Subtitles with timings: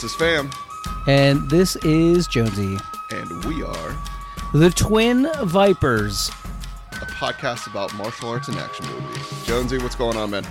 [0.00, 0.50] This is Pham,
[1.06, 2.78] And this is Jonesy.
[3.10, 3.94] and we are
[4.54, 6.30] The Twin Vipers.
[6.92, 9.44] a podcast about martial arts and action movies.
[9.44, 10.46] Jonesy, what's going on, man?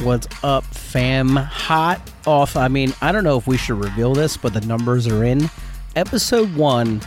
[0.00, 1.36] What's up, fam?
[1.36, 2.54] Hot off.
[2.54, 5.48] I mean, I don't know if we should reveal this, but the numbers are in.
[5.96, 7.00] Episode one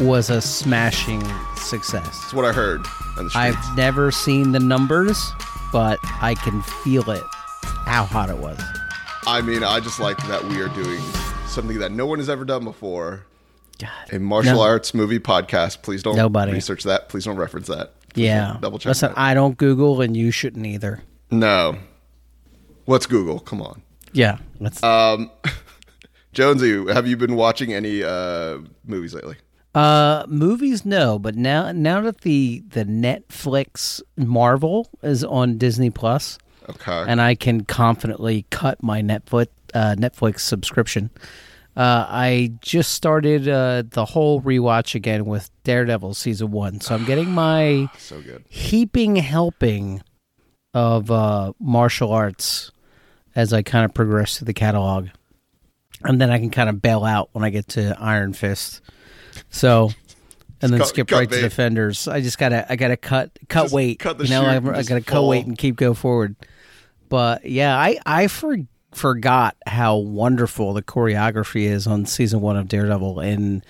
[0.00, 1.22] was a smashing
[1.56, 2.04] success.
[2.04, 2.82] That's what I heard
[3.16, 3.30] on the.
[3.34, 5.18] I've never seen the numbers,
[5.72, 7.22] but I can feel it.
[7.86, 8.60] How hot it was.
[9.26, 11.00] I mean, I just like that we are doing
[11.46, 13.24] something that no one has ever done before.
[13.78, 13.90] God.
[14.12, 14.60] A martial No.
[14.62, 15.82] arts movie podcast.
[15.82, 16.52] Please don't Nobody.
[16.52, 17.08] research that.
[17.08, 17.94] Please don't reference that.
[18.12, 18.56] Please Yeah.
[18.60, 18.90] Double check.
[18.90, 19.18] Listen, that.
[19.18, 21.02] I don't Google, and you shouldn't either.
[21.30, 21.76] no.
[22.86, 23.38] What's Google?
[23.40, 23.80] Come on.
[24.12, 24.36] Yeah.
[24.60, 24.82] Let's.
[24.82, 25.30] Um,
[26.34, 29.36] Jonesy, have you been watching any uh, movies lately?
[29.74, 36.38] Uh, movies, no, but now now that the the Netflix Marvel is on Disney Plus,
[36.70, 37.04] Okay.
[37.08, 41.10] and I can confidently cut my Netflix uh, Netflix subscription.
[41.76, 47.04] Uh, I just started uh, the whole rewatch again with Daredevil season one, so I'm
[47.06, 48.44] getting my so good.
[48.48, 50.02] heaping helping
[50.72, 52.70] of uh, martial arts
[53.34, 55.08] as I kind of progress through the catalog,
[56.04, 58.80] and then I can kind of bail out when I get to Iron Fist.
[59.50, 59.90] So,
[60.62, 61.42] and then Cut- skip cut right to bait.
[61.42, 62.06] Defenders.
[62.06, 63.98] I just gotta, I gotta cut, cut Just weight.
[63.98, 66.36] cut the you know, I, I gotta cut weight and keep go forward.
[67.08, 68.56] But yeah, I, I for,
[68.92, 73.64] forgot how wonderful the choreography is on season one of Daredevil, and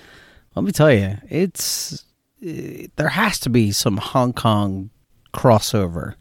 [0.55, 2.05] let me tell you, it's
[2.45, 4.91] eh, there has to be some Hong Kong
[5.35, 6.15] crossover.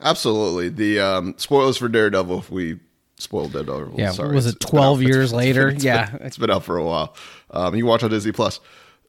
[0.00, 0.68] Absolutely.
[0.68, 2.38] The um, spoilers for Daredevil.
[2.38, 2.78] If we
[3.18, 4.34] spoiled Daredevil, Yeah, sorry.
[4.34, 5.68] was it it's been out- 12 it's- years it's- later?
[5.68, 6.10] it's Yeah.
[6.10, 7.14] been, it's been out for a while.
[7.50, 8.60] Um, you watch on Disney Plus.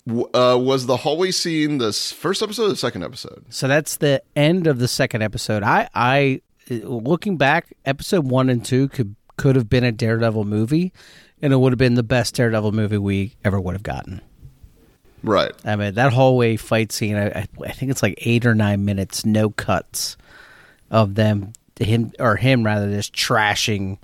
[0.08, 3.44] Uh, was the hallway scene the first episode or the second episode?
[3.50, 5.64] So that's the end of the second episode.
[5.64, 10.94] I, I, looking back, episode one and two could could have been a Daredevil movie,
[11.42, 14.22] and it would have been the best Daredevil movie we ever would have gotten.
[15.24, 15.54] Right.
[15.66, 17.16] I mean, that hallway fight scene.
[17.16, 20.18] I, I, think it's like eight or nine minutes, no cuts
[20.92, 23.98] of them, him or him rather, just trashing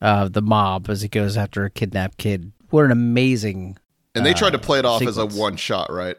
[0.00, 2.52] uh, the mob as he goes after a kidnapped kid.
[2.70, 3.78] What an amazing
[4.14, 6.16] And they tried to play it off as a Uh, one shot, right?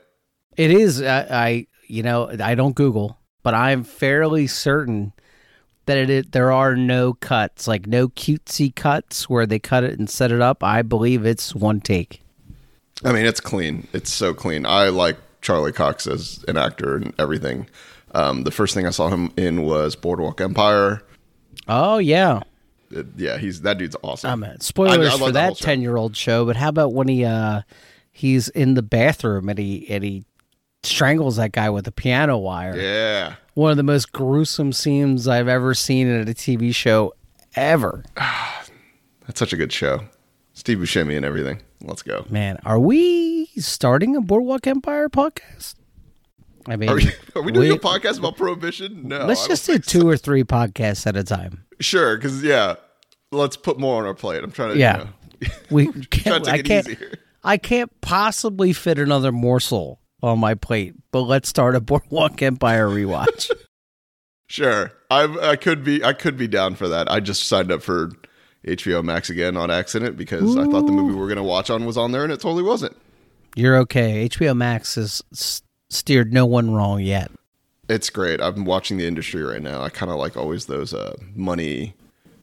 [0.57, 1.01] It is.
[1.01, 5.13] I, I you know I don't Google, but I'm fairly certain
[5.85, 9.97] that it is, there are no cuts, like no cutesy cuts where they cut it
[9.99, 10.63] and set it up.
[10.63, 12.21] I believe it's one take.
[13.03, 13.87] I mean, it's clean.
[13.93, 14.65] It's so clean.
[14.65, 17.67] I like Charlie Cox as an actor and everything.
[18.13, 21.01] Um, the first thing I saw him in was Boardwalk Empire.
[21.67, 22.41] Oh yeah.
[22.91, 24.41] It- yeah, he's that dude's awesome.
[24.41, 26.45] Mean, spoilers I- I for that ten year old show.
[26.45, 27.61] But how about when he uh
[28.11, 30.25] he's in the bathroom and he and he
[30.83, 32.77] strangles that guy with a piano wire?
[32.77, 33.35] yeah.
[33.53, 37.13] One of the most gruesome scenes I've ever seen in a TV show
[37.55, 38.03] ever.
[38.15, 40.01] That's such a good show.
[40.53, 41.61] Steve Buscemi and everything.
[41.81, 42.25] Let's go.
[42.29, 45.75] Man, are we starting a Boardwalk Empire podcast?
[46.67, 49.07] I mean, Are we, are we doing we- a podcast about prohibition?
[49.07, 49.25] No.
[49.25, 51.65] let's just do two or three podcasts at a time.
[51.79, 52.75] Sure, because yeah,
[53.31, 54.43] let's put more on our plate.
[54.43, 54.77] I'm trying to.
[54.77, 55.07] Yeah.
[55.39, 56.47] You know, We can't.
[56.47, 56.87] I it can't.
[56.87, 57.13] easy here.
[57.43, 60.93] I can't possibly fit another morsel on my plate.
[61.11, 63.51] But let's start a Boardwalk Empire rewatch.
[64.47, 67.09] Sure, I I could be I could be down for that.
[67.09, 68.11] I just signed up for
[68.67, 71.85] HBO Max again on accident because I thought the movie we were gonna watch on
[71.85, 72.97] was on there and it totally wasn't.
[73.55, 74.27] You're okay.
[74.27, 75.23] HBO Max has
[75.89, 77.31] steered no one wrong yet.
[77.87, 78.41] It's great.
[78.41, 79.83] I'm watching the industry right now.
[79.83, 81.93] I kind of like always those uh, money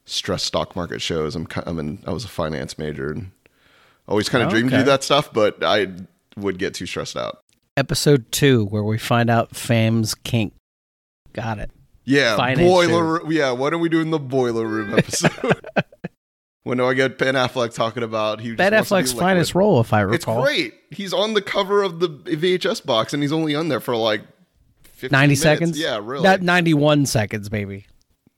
[0.05, 1.35] stress stock market shows.
[1.35, 3.29] I'm I'm in, I was a finance major and
[4.07, 5.89] always kind of dreamed to do that stuff, but I
[6.35, 7.43] would get too stressed out.
[7.79, 10.53] Episode two, where we find out Pham's kink.
[11.31, 11.71] Got it.
[12.03, 13.03] Yeah, Finance boiler.
[13.05, 15.31] Room, yeah, when are we doing the boiler room episode?
[16.63, 18.49] when do I get Ben Affleck talking about he?
[18.49, 19.19] just Ben Affleck's liquid?
[19.19, 20.43] finest role, if I recall.
[20.43, 20.73] It's great.
[20.91, 24.23] He's on the cover of the VHS box, and he's only on there for like
[24.83, 25.41] 15 90 minutes.
[25.41, 25.79] seconds?
[25.79, 26.23] Yeah, really.
[26.23, 27.85] Not 91 seconds, maybe.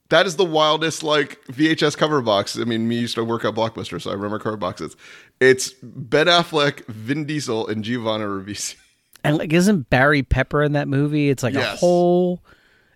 [0.09, 2.59] that is the wildest like VHS cover box.
[2.59, 4.95] I mean, me used to work at Blockbuster, so I remember cover boxes.
[5.39, 8.75] It's Ben Affleck, Vin Diesel, and Giovanni Ribisi.
[9.23, 11.29] And like, isn't Barry Pepper in that movie?
[11.29, 12.41] It's like a whole.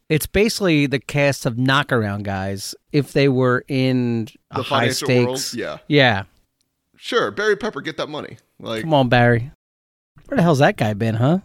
[0.10, 5.25] It's basically the cast of knockaround guys if they were in a The high financial
[5.25, 5.56] world, stakes.
[5.60, 5.77] yeah.
[5.88, 6.24] yeah.
[6.98, 8.38] Sure, Barry Pepper, get that money.
[8.60, 9.51] Like, Come on, Barry.
[10.27, 11.39] Where the hell's that guy been, huh?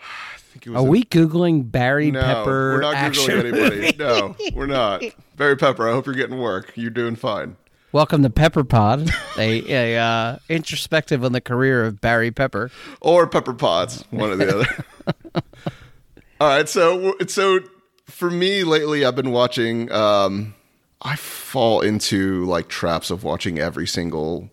[0.00, 2.72] I think it was Are in- we googling Barry No, Pepper?
[2.74, 3.96] we're not googling anybody.
[3.98, 5.02] No, we're not.
[5.36, 6.72] Barry Pepper, I hope you're getting work.
[6.76, 7.56] You're doing fine.
[7.92, 12.70] Welcome to Pepper Pod, a, a uh, introspective on the career of Barry Pepper.
[13.00, 14.84] or pepper Pods, one or the other.
[16.40, 17.58] All right, so so
[18.06, 19.90] for me lately, I've been watching.
[19.90, 20.54] Um,
[21.02, 24.50] I fall into like traps of watching every single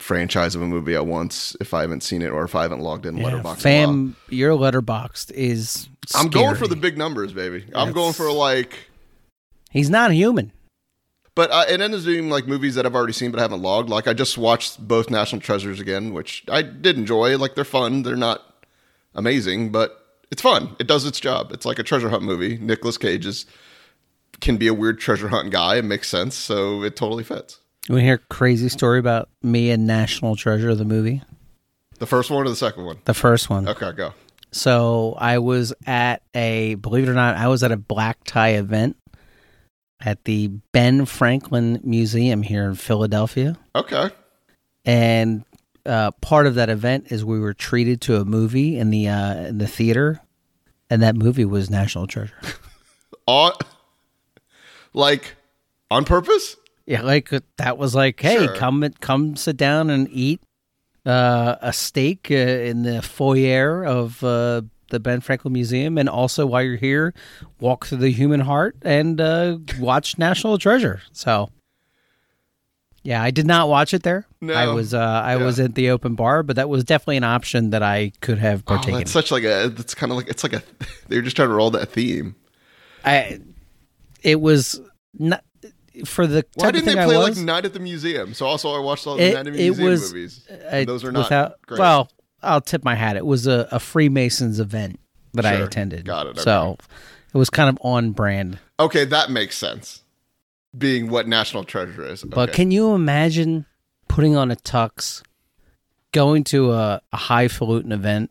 [0.00, 2.80] franchise of a movie at once if I haven't seen it or if I haven't
[2.80, 3.34] logged in Yeah, Letterboxd.
[3.34, 3.54] in a while.
[3.56, 5.88] Pham, your Letterboxd is.
[6.14, 7.66] I'm going for the big numbers, baby.
[7.72, 8.90] I'm going for like,
[9.70, 10.50] He's not human.
[11.34, 13.62] But uh, it ends up being like movies that I've already seen but I haven't
[13.62, 13.88] logged.
[13.88, 17.36] Like I just watched both National Treasures again, which I did enjoy.
[17.38, 18.02] Like they're fun.
[18.02, 18.42] They're not
[19.14, 20.00] amazing, but
[20.30, 20.76] it's fun.
[20.78, 21.52] It does its job.
[21.52, 22.58] It's like a treasure hunt movie.
[22.58, 23.46] Nicolas Cage is
[24.40, 25.76] can be a weird treasure hunt guy.
[25.76, 27.60] It makes sense, so it totally fits.
[27.88, 31.22] You want to hear a crazy story about me and National Treasure, the movie?
[31.98, 32.98] The first one or the second one?
[33.04, 33.68] The first one.
[33.68, 34.14] Okay, go.
[34.52, 38.54] So I was at a, believe it or not, I was at a black tie
[38.54, 38.96] event
[40.00, 43.56] at the Ben Franklin Museum here in Philadelphia.
[43.74, 44.10] Okay.
[44.84, 45.44] And
[45.86, 49.34] uh, part of that event is we were treated to a movie in the uh,
[49.46, 50.20] in the theater,
[50.90, 52.34] and that movie was National Treasure.
[53.26, 53.52] On,
[54.92, 55.34] like
[55.90, 56.56] on purpose?
[56.86, 58.54] Yeah, like that was like, hey, Sure.
[58.56, 60.42] come come sit down and eat
[61.06, 66.46] uh, a steak uh, in the foyer of uh, the Ben Franklin Museum, and also
[66.46, 67.14] while you're here,
[67.60, 71.02] walk through the human heart and uh, watch National Treasure.
[71.12, 71.50] So,
[73.02, 74.26] yeah, I did not watch it there.
[74.40, 74.54] No.
[74.54, 75.44] I was uh, I Yeah.
[75.44, 78.60] was at the open bar, but that was definitely an option that I could have
[78.66, 78.98] Oh, partaken.
[78.98, 79.66] that's such like a.
[79.78, 80.62] it's kind of like it's like a.
[81.08, 82.34] They're just trying to roll that theme.
[83.04, 83.40] I
[84.22, 84.80] it was
[85.18, 85.44] not
[86.06, 87.36] for the Why didn't they play was.
[87.36, 88.32] like Night at the Museum?
[88.34, 90.48] So also I watched all the It- Night at the Museum was, movies.
[90.72, 91.78] I- Those are not without, great.
[91.80, 92.08] Well,
[92.44, 93.16] I'll tip my hat.
[93.16, 94.98] It was a, a Freemasons event
[95.32, 96.04] that I attended.
[96.04, 96.76] Got it, So
[97.32, 98.58] it was kind of on brand.
[98.78, 100.02] okay, that makes sense.
[100.76, 102.22] Being what National Treasure is.
[102.24, 103.64] But can you imagine
[104.08, 105.22] putting on a tux,
[106.12, 108.30] going to a, a highfalutin event,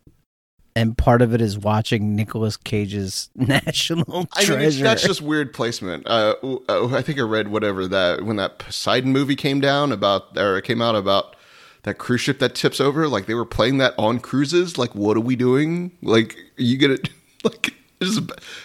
[0.76, 4.76] and part of it is watching Nicolas Cage's National I Treasure?
[4.78, 6.06] mean, that's just weird placement.
[6.08, 6.36] Uh,
[6.68, 10.58] uh, I think I read whatever that when that Poseidon movie came down about or
[10.58, 11.36] it came out about
[11.84, 13.08] that cruise ship that tips over.
[13.08, 14.78] Like they were playing that on cruises.
[14.78, 15.92] Like, what are we doing?
[16.02, 17.10] Like, you get it?
[17.46, 18.22] Like, just,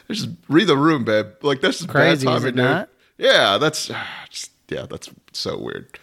[0.08, 1.26] just read the room, babe.
[1.42, 2.86] Like that's just Crazy, bad timing, dude.
[3.18, 3.90] Yeah, that's
[4.30, 5.98] just yeah, that's so weird.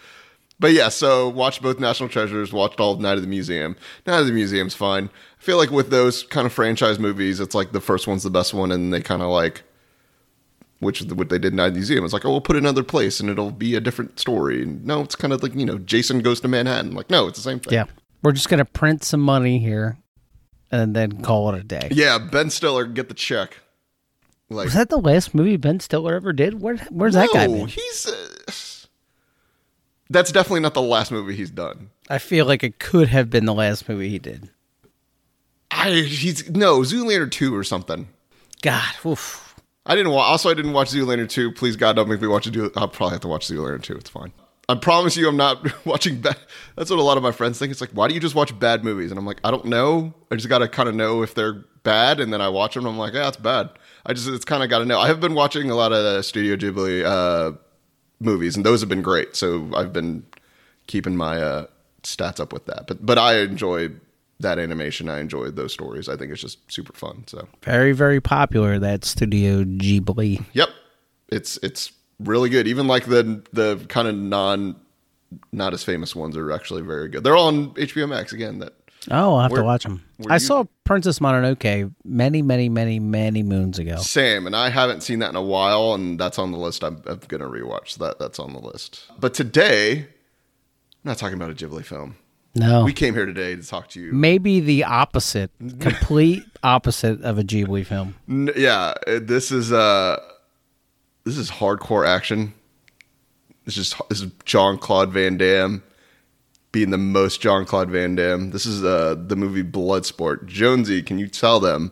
[0.59, 3.75] But yeah, so watched both National Treasures, watched all of Night of the Museum.
[4.05, 5.09] Night of the Museum's fine.
[5.39, 8.29] I feel like with those kind of franchise movies, it's like the first one's the
[8.29, 9.63] best one, and they kind of like,
[10.85, 12.05] which is what they did in Night the Museum.
[12.05, 14.63] It's like, oh, we'll put it in another place, and it'll be a different story.
[14.63, 16.93] And no, it's kind of like you know, Jason goes to Manhattan.
[16.95, 17.73] Like, no, it's the same thing.
[17.73, 17.85] yeah.
[18.23, 19.97] We're just gonna print some money here,
[20.71, 21.89] and then call it a day.
[21.91, 22.17] yeah.
[22.17, 23.57] Ben Stiller, get the check.
[24.49, 26.61] Like, Was that the last movie Ben Stiller ever did?
[26.61, 27.67] Where Where's that guy no, been?
[27.67, 28.07] he's.
[28.07, 28.51] Uh,
[30.09, 31.89] that's definitely not the last movie he's done.
[32.09, 34.49] I feel like it could have been the last movie he did.
[35.71, 38.07] I he's no Zoolander two or something.
[38.61, 39.44] God, oof.
[39.85, 40.25] I didn't watch.
[40.25, 41.51] Also, I didn't watch Zoolander two.
[41.51, 42.57] Please God, don't make me watch it.
[42.75, 43.95] I'll probably have to watch Zoolander two.
[43.95, 44.31] It's fine.
[44.67, 46.37] I promise you, I'm not watching bad.
[46.75, 47.71] That's what a lot of my friends think.
[47.71, 49.11] It's like, why do you just watch bad movies?
[49.11, 50.13] And I'm like, I don't know.
[50.31, 52.85] I just got to kind of know if they're bad, and then I watch them.
[52.85, 53.69] I'm like, yeah, it's bad.
[54.05, 54.99] I just it's kind of got to know.
[54.99, 57.55] I have been watching a lot of Studio Ghibli uh,
[58.19, 59.35] movies, and those have been great.
[59.35, 60.25] So I've been
[60.87, 61.67] keeping my uh,
[62.03, 62.87] stats up with that.
[62.87, 63.89] But but I enjoy
[64.39, 65.09] that animation.
[65.09, 66.09] I enjoyed those stories.
[66.09, 67.23] I think it's just super fun.
[67.27, 70.43] So very very popular that Studio Ghibli.
[70.53, 70.69] Yep,
[71.29, 72.67] it's it's really good.
[72.67, 74.75] Even like the the kind of non
[75.51, 77.23] not as famous ones are actually very good.
[77.23, 78.59] They're all on HBO Max again.
[78.59, 78.73] That
[79.11, 80.03] Oh, I'll have Where- to watch them.
[80.29, 83.97] I you- saw Princess Mononoke many many many many moons ago.
[83.97, 86.83] same, and I haven't seen that in a while, and that's on the list.
[86.83, 88.17] I'm, I'm gonna rewatch so that.
[88.19, 89.03] That's on the list.
[89.19, 90.07] But today, I'm
[91.03, 92.15] not talking about a Ghibli film.
[92.55, 94.13] No, We came here today to talk to you.
[94.13, 98.15] maybe the opposite, complete opposite of a Ghibli film.
[98.29, 100.17] N- yeah, uh, this is uh,
[101.25, 102.53] this is hardcore action.
[103.65, 105.83] This is this is Jean Claude Van Damme
[106.71, 108.51] being the most Jean Claude Van Damme.
[108.51, 110.45] This is uh the movie Bloodsport.
[110.45, 111.91] Jonesy, can you tell them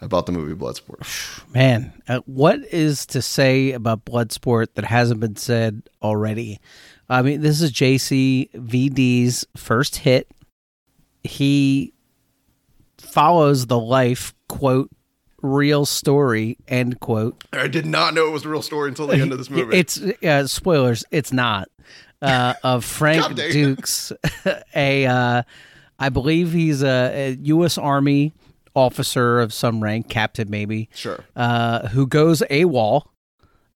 [0.00, 1.44] about the movie Bloodsport?
[1.54, 6.60] Man, uh, what is to say about Bloodsport that hasn't been said already?
[7.08, 10.28] I mean, this is JCVD's first hit.
[11.22, 11.94] He
[12.98, 14.90] follows the life quote
[15.40, 19.16] real story end quote I did not know it was a real story until the
[19.16, 19.76] end of this movie.
[19.76, 21.04] It's uh, spoilers.
[21.10, 21.68] It's not
[22.22, 23.52] uh, of Frank God dang it.
[23.52, 24.12] Dukes,
[24.74, 25.42] a uh,
[25.98, 27.78] I believe he's a, a U.S.
[27.78, 28.32] Army
[28.74, 31.24] officer of some rank, captain maybe, sure.
[31.36, 33.06] uh, who goes AWOL.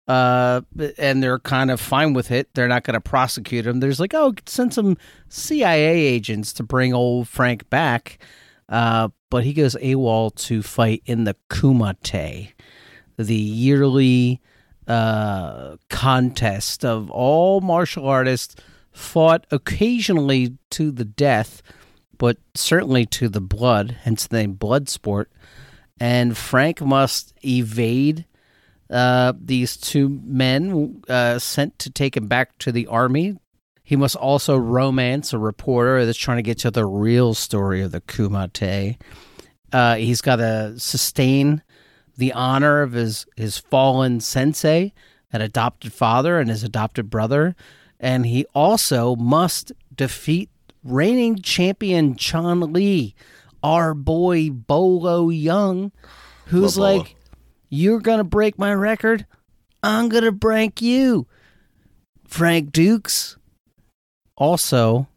[0.08, 0.62] Uh,
[0.98, 2.52] and they're kind of fine with it.
[2.54, 3.80] They're not going to prosecute him.
[3.80, 4.96] There's like, oh, send some
[5.28, 8.18] CIA agents to bring old Frank back.
[8.68, 12.52] Uh, but he goes AWOL to fight in the Kumite,
[13.16, 14.40] the yearly
[14.86, 18.56] uh, contest of all martial artists
[18.90, 21.62] fought occasionally to the death,
[22.18, 25.30] but certainly to the blood, hence the name blood sport.
[26.00, 28.26] And Frank must evade
[28.92, 33.38] uh, these two men uh, sent to take him back to the army.
[33.82, 37.90] He must also romance a reporter that's trying to get to the real story of
[37.90, 38.96] the Kumite.
[39.72, 41.62] Uh, he's got to sustain
[42.16, 44.92] the honor of his, his fallen sensei,
[45.32, 47.56] an adopted father, and his adopted brother.
[47.98, 50.50] And he also must defeat
[50.84, 53.14] reigning champion Chun Li,
[53.62, 55.92] our boy Bolo Yeung,
[56.46, 56.96] who's Bolo.
[56.96, 57.16] like,
[57.74, 59.24] You're going to break my record?
[59.82, 61.26] I'm going to break you.
[62.28, 63.38] Frank Dukes.
[64.36, 65.08] Also,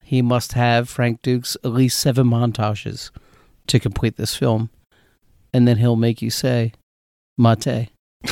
[0.00, 3.10] he must have Frank Dukes at least seven montages
[3.66, 4.70] to complete this film.
[5.52, 6.72] And then he'll make you say,
[7.36, 7.88] Mate.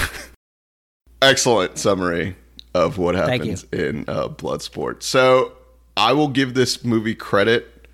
[1.20, 2.36] Excellent summary
[2.74, 5.02] of what happens in uh, Bloodsport.
[5.02, 5.54] So
[5.96, 7.88] I will give this movie credit.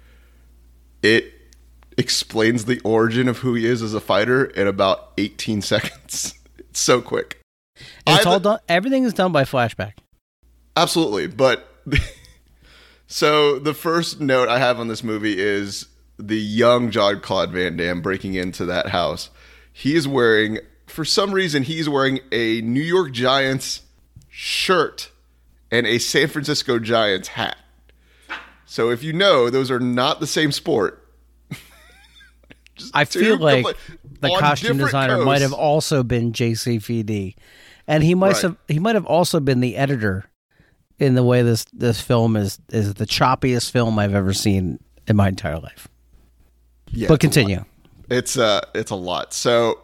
[1.02, 1.32] It
[1.98, 6.34] explains the origin of who he is as a fighter in about 18 seconds.
[6.70, 7.40] It's so quick.
[8.06, 8.58] It's I- all done.
[8.68, 9.94] Everything is done by flashback.
[10.76, 11.26] Absolutely.
[11.26, 11.66] But
[13.06, 15.86] so the first note I have on this movie is
[16.18, 19.30] the young John Claude Van Damme breaking into that house.
[19.72, 23.82] He is wearing, for some reason, he's wearing a New York Giants
[24.28, 25.10] shirt
[25.70, 27.56] and a San Francisco Giants hat.
[28.66, 31.07] So if you know, those are not the same sport.
[32.94, 33.64] I feel like
[34.20, 37.34] the costume designer might have also been JCVD,
[37.86, 38.42] and he might Right.
[38.42, 40.24] have he might have also been the editor
[40.98, 45.16] in the way this this film is is the choppiest film I've ever seen in
[45.16, 45.88] my entire life.
[46.90, 47.64] Yeah, but a continue.
[48.10, 49.32] It's uh it's a lot.
[49.34, 49.80] So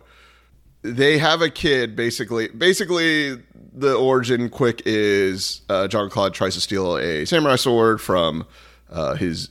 [0.83, 3.43] they have a kid basically basically
[3.77, 8.47] the origin quick is uh, John Claude tries to steal a samurai sword from
[8.89, 9.51] uh, his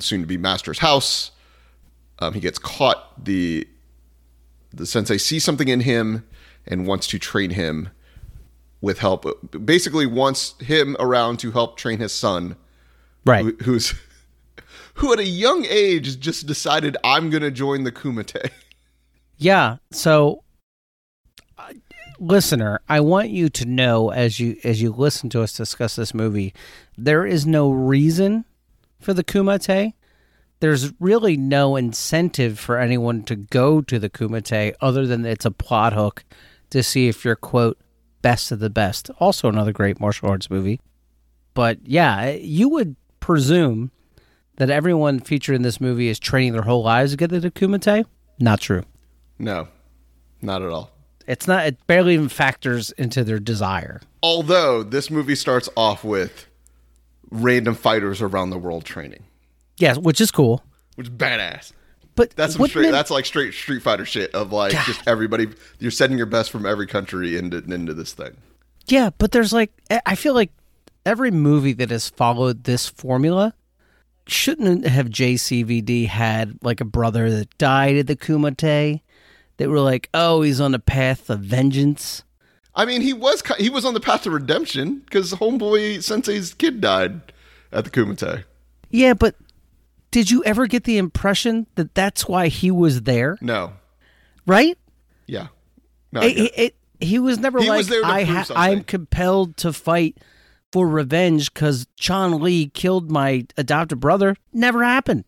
[0.00, 1.30] soon to be master's house.
[2.20, 3.24] Um, he gets caught.
[3.24, 3.66] The
[4.72, 6.26] the sensei sees something in him
[6.66, 7.88] and wants to train him
[8.80, 9.24] with help.
[9.64, 12.56] Basically, wants him around to help train his son
[13.24, 13.44] Right.
[13.44, 13.94] who, who's
[14.94, 18.50] who at a young age just decided I'm going to join the Kumite.
[19.36, 19.76] Yeah.
[19.92, 20.42] So,
[21.56, 21.72] uh,
[22.18, 26.12] listener, I want you to know as you as you listen to us discuss this
[26.12, 26.52] movie,
[26.96, 28.44] there is no reason
[29.00, 29.92] for the Kumite.
[30.60, 35.50] There's really no incentive for anyone to go to the Kumite other than it's a
[35.50, 36.24] plot hook
[36.70, 37.78] to see if you're quote
[38.22, 39.10] best of the best.
[39.20, 40.80] Also another great martial arts movie.
[41.54, 43.90] But yeah, you would presume
[44.56, 47.50] that everyone featured in this movie is training their whole lives to get to the
[47.50, 48.04] Kumite.
[48.40, 48.82] Not true.
[49.38, 49.68] No,
[50.42, 50.90] not at all.
[51.26, 51.66] It's not.
[51.66, 54.00] It barely even factors into their desire.
[54.22, 56.46] Although this movie starts off with
[57.30, 59.24] random fighters around the world training,
[59.78, 60.62] Yes, which is cool.
[60.96, 61.72] which is badass.
[62.14, 64.84] But That's some straight, it, that's like straight Street Fighter shit of like God.
[64.86, 65.46] just everybody.
[65.78, 68.36] You're sending your best from every country into into this thing.
[68.86, 69.10] yeah.
[69.16, 69.70] But there's like
[70.04, 70.50] I- feel like
[71.06, 73.54] every movie that has followed this formula
[74.26, 79.00] shouldn't have JCVD had like a brother that died at the Kumite.
[79.58, 82.22] That were like, oh, he's on the path of vengeance.
[82.76, 86.80] I mean, he was he was on the path to redemption because Homeboy Sensei's kid
[86.80, 87.20] died
[87.72, 88.44] at the Kumite.
[88.90, 89.34] Yeah, but
[90.10, 93.36] did you ever get the impression that that's why he was there?
[93.40, 93.72] No,
[94.46, 94.78] Right?
[95.26, 95.48] yeah,
[96.12, 99.56] no, it, it, it- he was never He like was I ha- something." I'm compelled
[99.58, 100.18] to fight
[100.72, 104.34] for revenge because Chun Lee killed my adopted brother.
[104.52, 105.24] Never happened.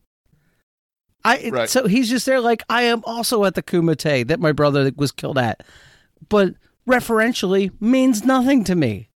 [1.24, 1.68] I Right.
[1.70, 5.12] so he's just there like I am also at the Kumite that my brother was
[5.12, 5.62] killed at,
[6.28, 6.54] but
[6.88, 9.09] referentially means nothing to me.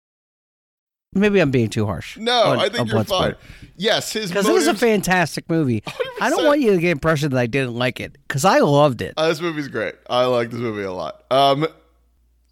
[1.13, 2.17] Maybe I'm being too harsh.
[2.17, 3.35] No, on- I think you're fine.
[3.75, 5.83] Yes, his Because it is a fantastic movie.
[6.21, 8.59] I don't want you to get the impression that I didn't like it because I
[8.59, 9.13] loved it.
[9.17, 9.95] Uh, this movie's great.
[10.09, 11.23] I like this movie a lot.
[11.31, 11.67] Um,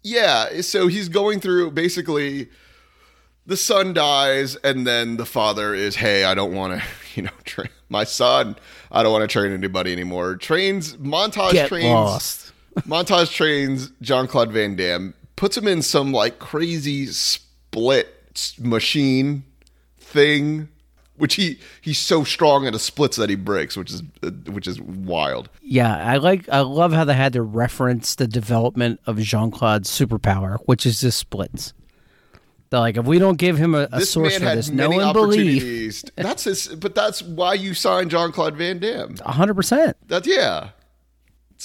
[0.02, 2.48] yeah, so he's going through basically
[3.46, 7.30] the son dies, and then the father is, hey, I don't want to, you know,
[7.44, 8.56] train my son.
[8.90, 10.36] I don't want to train anybody anymore.
[10.36, 12.52] Trains montage Get trains lost.
[12.80, 18.21] montage trains John Claude Van Damme, puts him in some like crazy split
[18.60, 19.44] machine
[19.98, 20.68] thing,
[21.16, 24.66] which he he's so strong at the splits that he breaks, which is uh, which
[24.66, 25.48] is wild.
[25.62, 26.48] Yeah, I like.
[26.48, 31.00] I love how they had to reference the development of Jean Claude's superpower, which is
[31.00, 31.72] just splits.
[32.70, 35.12] They're like, if we don't give him a, a this source for this, no one
[35.12, 36.04] believes.
[36.16, 39.14] That's his, but that's why you signed John Claude Van Damme.
[39.18, 39.96] hundred percent.
[40.06, 40.70] That's yeah.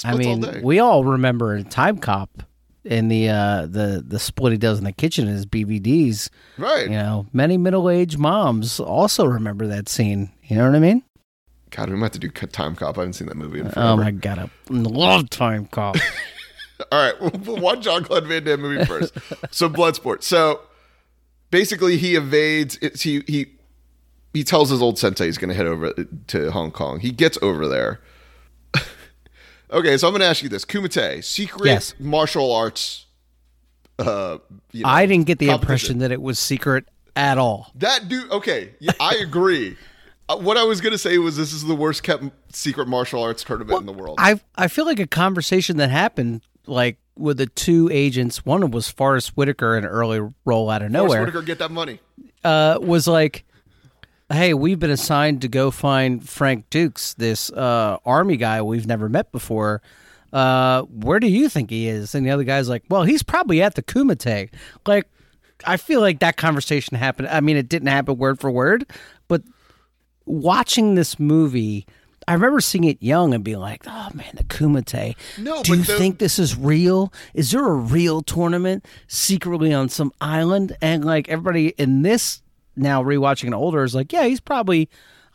[0.04, 0.62] I Splits all mean, day.
[0.62, 2.44] we all remember in Time Cop
[2.88, 6.30] in the uh, the the split he does in the kitchen is his BVDs.
[6.58, 6.86] Right.
[6.86, 10.32] You know, many middle aged moms also remember that scene.
[10.44, 11.04] You know what I mean?
[11.70, 12.98] God, we might have to do Time Cop.
[12.98, 13.90] I haven't seen that movie in forever.
[13.90, 15.98] Oh my god, I love Time Cop.
[16.92, 19.14] All right, we'll, we'll watch John Claude Van Damme movie first.
[19.52, 20.24] so Bloodsport.
[20.24, 20.62] So
[21.52, 22.78] basically, he evades.
[22.82, 23.48] It's, he he
[24.34, 25.94] he tells his old sensei he's going to head over
[26.28, 27.00] to Hong Kong.
[27.00, 28.00] He gets over there.
[29.72, 31.94] Okay, so I'm going to ask you this: Kumite, secret Yes.
[32.00, 33.06] martial arts.
[34.00, 34.38] Uh,
[34.72, 37.72] you know, I didn't get the impression that it was secret at all.
[37.76, 38.30] That dude.
[38.32, 39.76] Okay, yeah, I agree.
[40.30, 42.24] uh, what I was going to say was this is the worst kept
[42.56, 44.18] secret martial arts tournament in the world.
[44.22, 48.46] I I feel like a conversation that happened like with the two agents.
[48.46, 51.22] One of them was Forest Whitaker, in an early role out of Forest nowhere.
[51.22, 52.00] Whitaker, get that money.
[52.44, 53.44] uh, was like,
[54.30, 59.08] "Hey, we've been assigned to go find Frank Dukes, this uh, army guy we've never
[59.10, 59.82] met before.
[60.34, 63.62] Uh, where do you think he is?" And the other guy's like, "Well, he's probably
[63.62, 64.50] at the Kumite."
[64.86, 65.08] Like,
[65.66, 67.30] I feel like that conversation happened.
[67.30, 68.86] I mean, it didn't happen word for word,
[69.28, 69.42] but
[70.26, 71.86] watching this movie.
[72.30, 75.16] I remember seeing it young and being like, "Oh man, the Kumite!
[75.38, 77.14] No, do you the- think this is real?
[77.34, 82.42] Is there a real tournament secretly on some island?" And like everybody in this
[82.78, 84.90] now rewatching it older is like, "Yeah, he's probably."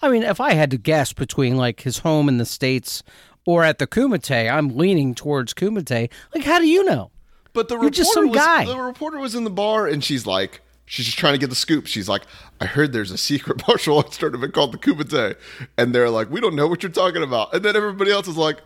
[0.05, 3.05] I mean, if I had to guess between like his home in the states
[3.47, 6.11] or at the Kumite, I'm leaning towards Kumite.
[6.35, 7.11] Like, how do you know?
[7.53, 8.65] But the You're reporter was, guy.
[8.65, 11.57] The reporter was in the bar, and she's like, she's just trying to get the
[11.57, 11.87] scoop.
[11.87, 12.23] She's like,
[12.61, 15.37] I heard there's a secret martial arts tournament called the Kumite,
[15.77, 17.55] and they're like, we don't know what you're talking about.
[17.55, 18.59] And then everybody else is like,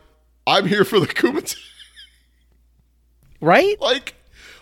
[0.47, 1.57] I'm here for the Kumite.
[3.41, 3.79] Right?
[3.81, 4.15] like,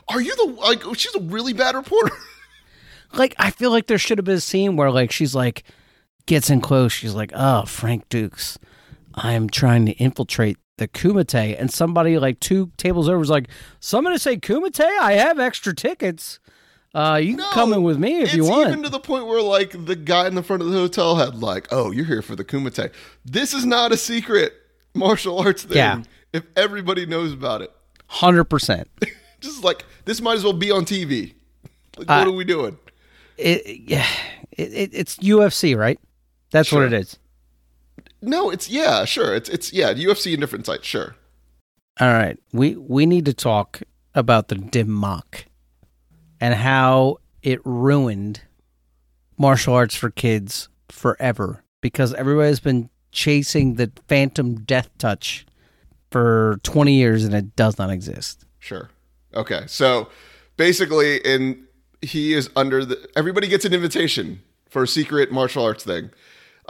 [0.09, 0.83] are you the like?
[0.97, 2.15] She's a really bad reporter.
[3.13, 5.65] like I feel like there should have been a scene where like she's like
[6.27, 6.93] gets in close.
[6.93, 8.59] She's like, "Oh, Frank Dukes,
[9.15, 13.49] I'm trying to infiltrate the Kumite," and somebody like two tables over is like,
[13.81, 14.81] "Somebody say Kumite?
[14.81, 16.39] I have extra tickets.
[16.95, 19.43] Uh, you can come in with me if you want." even to the point where
[19.43, 22.37] like the guy in the front of the hotel had like, oh, you're here for
[22.37, 22.93] the Kumite.
[23.25, 24.53] This is not a secret
[24.95, 25.77] martial arts thing.
[25.77, 26.03] Yeah.
[26.33, 27.71] If everybody knows about it,
[28.07, 28.89] Hundred percent.
[29.41, 31.35] just like this might as well be on TV.
[31.97, 32.79] Like, Uh, what are we doing?
[33.37, 34.07] It yeah,
[34.53, 35.99] it, it, it's UFC, right?
[36.51, 37.19] That's what it is.
[38.23, 39.35] No, it's yeah, sure.
[39.35, 41.17] It's it's yeah, UFC and different sites, sure.
[42.01, 43.83] All right, we we need to talk
[44.15, 45.47] about the dim mak
[46.41, 48.43] and how it ruined
[49.37, 55.47] martial arts for kids forever because everybody's been chasing the phantom death touch
[56.11, 58.45] for 20 years and it does not exist.
[58.59, 58.91] Sure.
[59.35, 59.65] Okay.
[59.67, 60.09] So
[60.57, 61.64] basically in
[62.05, 66.11] he is under the everybody gets an invitation for a secret martial arts thing.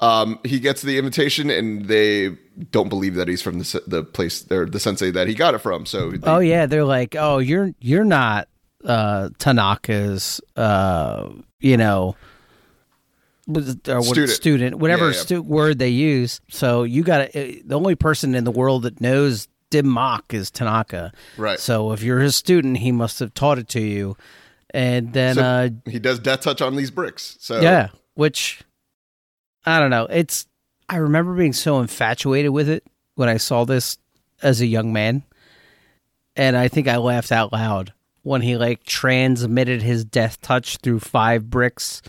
[0.00, 2.30] Um, he gets the invitation and they
[2.72, 5.58] don't believe that he's from the the place or the sensei that he got it
[5.58, 5.86] from.
[5.86, 8.48] So they, Oh yeah, they're like, "Oh, you're you're not
[8.84, 12.16] uh Tanaka's uh, you know,
[13.48, 14.30] or what, Student.
[14.30, 14.78] student.
[14.78, 15.22] whatever Yeah, yeah.
[15.22, 16.40] stu- word they use.
[16.50, 20.50] So you got to the only person in the world that knows dim mak is
[20.50, 21.12] Tanaka.
[21.36, 21.58] Right.
[21.60, 24.16] So if you're his student, he must have taught it to you.
[24.74, 27.36] And then So uh he does death touch on these bricks.
[27.40, 28.60] So yeah, which
[29.64, 30.06] I don't know.
[30.10, 30.46] It's
[30.88, 32.84] I remember being so infatuated with it
[33.14, 33.96] when I saw this
[34.42, 35.22] as a young man.
[36.36, 40.98] And I think I laughed out loud when he like transmitted his death touch through
[40.98, 42.02] five bricks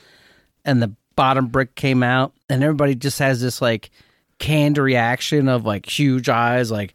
[0.64, 3.92] and the bottom brick came out and everybody just has this like
[4.40, 6.94] canned reaction of like huge eyes like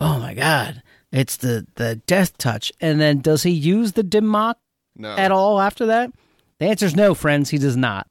[0.00, 4.30] oh my god it's the the death touch and then does he use the dim
[4.30, 4.58] mak
[4.96, 5.14] no.
[5.16, 6.12] at all after that?
[6.58, 7.50] The answer is no, friends.
[7.50, 8.06] He does not.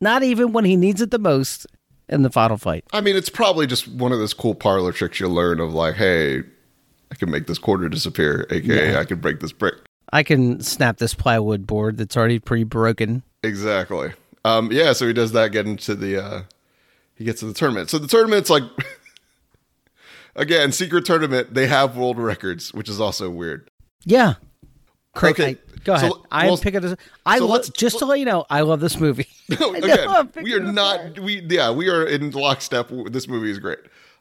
[0.00, 1.66] Not even when he needs it the most
[2.08, 2.84] in the final fight.
[2.92, 5.94] I mean, it's probably just one of those cool parlor tricks you learn of like,
[5.94, 6.40] hey,
[7.10, 8.98] I can make this quarter disappear, aka Yeah.
[9.00, 9.74] I can break this brick.
[10.12, 13.22] I can snap this plywood board that's already pretty broken.
[13.42, 14.12] Exactly.
[14.44, 16.42] Um, yeah, so he does that, get into the uh
[17.16, 17.88] he gets to the tournament.
[17.90, 18.62] So the tournament's like
[20.36, 23.70] again, secret tournament, they have world records, which is also weird.
[24.04, 24.34] Yeah.
[25.14, 26.10] Craig, Okay, I- go so ahead.
[26.10, 26.84] l- I well, am picking.
[26.84, 28.44] A, I so let's- just to let you know.
[28.50, 29.26] I love this movie.
[29.60, 32.90] No, again, we are not we yeah, we are in lockstep.
[33.10, 33.78] This movie is great.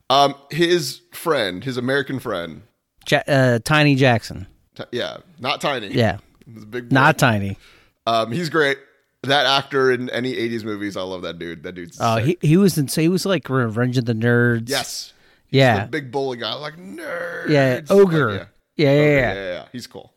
[0.10, 2.64] Um his friend, his American friend,
[3.10, 4.48] Ja- uh, Tiny Jackson.
[4.76, 5.88] t- yeah, not tiny.
[5.88, 6.94] Yeah, He's big boy.
[6.94, 7.58] not tiny.
[8.06, 8.78] um he's great.
[9.24, 11.64] That actor in any 80s movies, I love that dude.
[11.64, 12.38] That dude's Oh, sick.
[12.42, 12.90] he he was in.
[12.90, 14.68] So he was like Revenge of the Nerds.
[14.70, 15.14] yes.
[15.50, 15.84] Yeah.
[15.86, 17.48] The big bully guy, like nerds.
[17.50, 18.50] Yeah, Like, ogre.
[18.76, 19.34] Yeah, yeah, Okay, yeah.
[19.34, 19.66] yeah, yeah.
[19.72, 20.12] He's cool.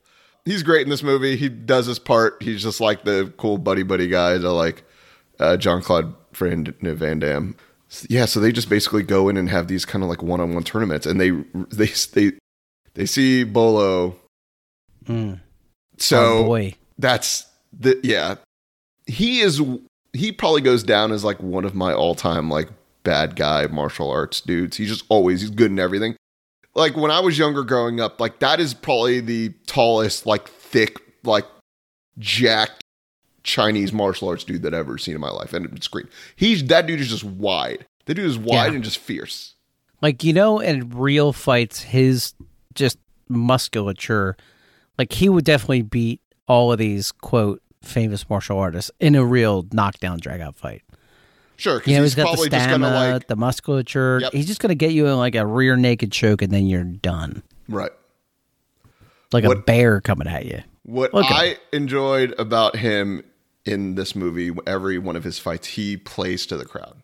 [0.47, 1.37] He's great in this movie.
[1.37, 2.43] He does his part.
[2.43, 4.85] He's just like the cool buddy buddy guy to like
[5.39, 7.55] uh, John Claude Van Van Damme.
[8.09, 10.55] Yeah, so they just basically go in and have these kind of like one on
[10.55, 11.31] one tournaments, and they
[11.71, 12.33] they they
[12.95, 14.17] they see Bolo
[15.05, 15.41] Mm.
[15.99, 16.75] So Oh, boy.
[16.99, 18.37] that's the yeah.
[19.07, 19.63] He is
[20.13, 22.69] he probably goes down as like one of my all-time like
[23.05, 24.77] bad guy martial arts dudes.
[24.79, 26.17] He's just always he's good in everything.
[26.77, 31.01] Like when I was younger growing up, like that is probably the tallest, like thick,
[31.25, 31.47] like
[32.19, 32.83] jacked
[33.43, 35.53] Chinese martial arts dude that I've ever seen in my life.
[35.53, 36.07] And it's great.
[36.37, 37.87] He's that dude is just wide.
[38.05, 38.75] That dude is wide Yeah.
[38.77, 39.55] and just fierce.
[40.03, 42.35] Like you know, in real fights, his
[42.75, 44.37] just musculature,
[44.99, 49.67] like he would definitely beat all of these quote famous martial artists in a real
[49.73, 50.83] knockdown drag out fight.
[51.57, 54.21] Sure, because You know, he's he's got the probably just stamina, gonna like the musculature.
[54.21, 54.33] Yep.
[54.33, 57.43] He's just gonna get you in like a rear naked choke, and then you're done,
[57.69, 57.93] right.
[59.33, 60.63] like a bear coming at you.
[60.83, 63.25] What Look I enjoyed about him
[63.65, 67.03] in this movie, every one of his fights, he plays to the crowd.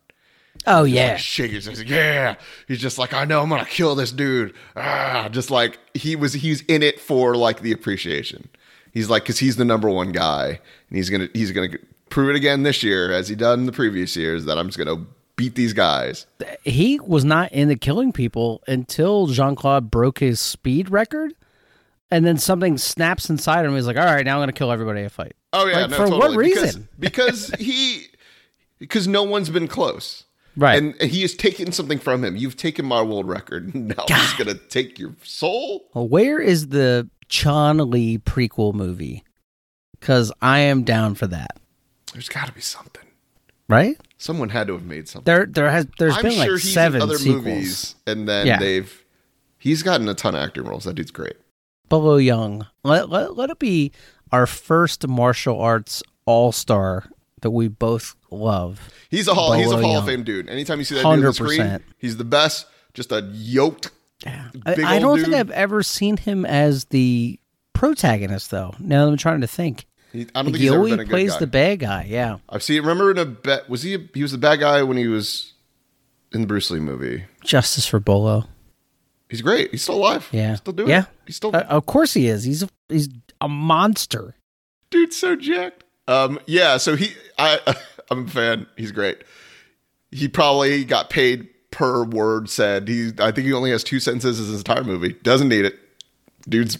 [0.67, 2.37] Oh He's yeah, like shaking his he's like, yeah.
[2.69, 4.55] He's just like, I know I'm gonna kill this dude.
[4.77, 8.49] Ah, just like he was, he's in it for like the appreciation.
[8.93, 11.79] He's like, because he's the number one guy, and he's gonna, he's gonna
[12.13, 14.79] prove it again this year, as he done in the previous years, that I'm just
[14.79, 15.05] gonna
[15.37, 16.27] beat these guys.
[16.63, 21.33] he was not into killing people until Jean Claude broke his speed record,
[22.11, 23.75] and then something snaps inside him.
[23.75, 25.97] He's like, "All right, now I'm gonna kill everybody I fight." Oh yeah, Like, no,
[25.97, 26.49] for what totally.
[26.49, 26.89] Because- reason?
[27.01, 28.07] Because, he,
[28.79, 30.25] because no one's been close.
[30.57, 30.77] Right.
[30.83, 32.37] And he has taken something from him.
[32.37, 33.75] You've taken my world record.
[33.75, 35.89] Now he's going to take your soul.
[35.95, 39.25] Well, where is the Chun Li prequel movie?
[39.99, 41.57] Because I am down for that.
[42.13, 43.03] There's got to be something.
[43.69, 43.97] Right?
[44.19, 45.25] Someone had to have made something.
[45.33, 47.45] There, there has, there's I'm been sure like he's seven in other sequels.
[47.45, 48.59] movies, and then Yeah.
[48.59, 49.05] they've.
[49.59, 50.85] He's gotten a ton of acting roles.
[50.85, 51.37] That dude's great.
[51.89, 52.67] Bolo Yeung.
[52.85, 53.93] Let, let, let it be
[54.33, 57.05] our first martial arts all star
[57.43, 58.89] that we both love.
[59.11, 59.53] He's a hall.
[59.53, 60.49] He's a Bolo Hall of Fame dude.
[60.49, 62.67] Anytime you see that dude on the screen, he's the best.
[62.95, 63.91] Just a yoked.
[64.27, 65.25] I, Big I old don't dude.
[65.27, 67.39] think I've ever seen him as the
[67.73, 68.75] protagonist, though.
[68.79, 69.87] Now I'm trying to think.
[70.13, 71.39] He, I don't think he he's ever been a plays guy.
[71.39, 72.07] the bad guy.
[72.09, 72.39] Yeah.
[72.49, 72.81] I've seen.
[72.83, 73.69] Remember in a bet?
[73.71, 73.95] Was he?
[73.95, 75.55] A, he was the bad guy when he was
[76.33, 77.25] in the Bruce Lee movie.
[77.45, 78.47] Justice for Bolo.
[79.31, 79.71] He's great.
[79.71, 80.29] He's still alive.
[80.31, 80.51] Yeah.
[80.51, 81.03] He's still doing Yeah.
[81.03, 81.07] it.
[81.27, 82.45] He's still Uh, of course he is.
[82.45, 83.09] He's a, he's
[83.41, 84.35] a monster.
[84.91, 85.85] dude's so jacked.
[86.09, 87.59] Um, yeah, so he, I,
[88.11, 88.67] I'm a fan.
[88.77, 89.23] He's great.
[90.11, 92.89] He probably got paid per word said.
[92.89, 95.15] He, I think he only has two sentences in his entire movie.
[95.23, 95.79] Doesn't need it.
[96.47, 96.79] Dude's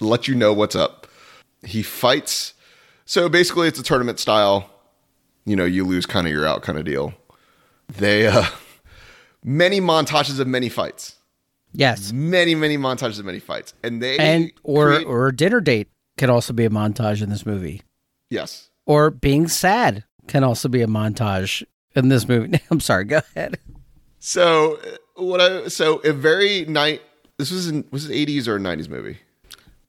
[0.00, 1.06] let you know what's up.
[1.62, 2.54] He fights.
[3.12, 4.70] So basically, it's a tournament style.
[5.44, 7.12] You know, you lose, kind of you're out, kind of deal.
[7.98, 8.46] They, uh,
[9.44, 11.16] many montages of many fights.
[11.74, 12.10] Yes.
[12.10, 15.88] Many, many montages of many fights, and they And or create- or a dinner date
[16.16, 17.82] can also be a montage in this movie.
[18.30, 21.62] yes, Or being sad can also be a montage
[21.94, 22.58] in this movie.
[22.70, 23.04] I'm sorry.
[23.04, 23.58] Go ahead.
[24.20, 27.02] So uh, what I so a very night.
[27.36, 29.18] This was in was it eighties or nineties movie?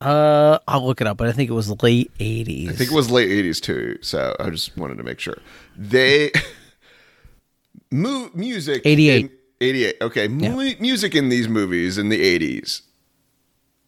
[0.04, 2.70] Uh, I'll look it up, but I think it was late 80s.
[2.70, 3.98] I think it was late eighties too.
[4.02, 5.38] So I just wanted to make sure
[5.78, 6.32] they
[7.92, 9.32] mu- music '88.
[9.62, 12.82] 88 Okay, mu- music in these movies in the eighties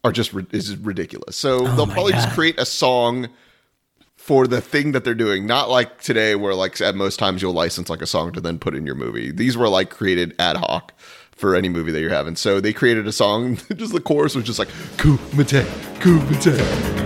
[0.06, 1.36] are just is just ridiculous.
[1.36, 3.28] So they'll Oh my probably just create a song.
[4.18, 7.54] For the thing that they're doing, not like today, where like at most times you'll
[7.54, 9.30] license like a song to then put in your movie.
[9.32, 10.94] These were like created ad hoc
[11.36, 12.36] for any movie that you're having.
[12.36, 13.58] So they created a song.
[13.76, 15.66] just the chorus was just like Kumite,
[16.00, 17.06] Kumite.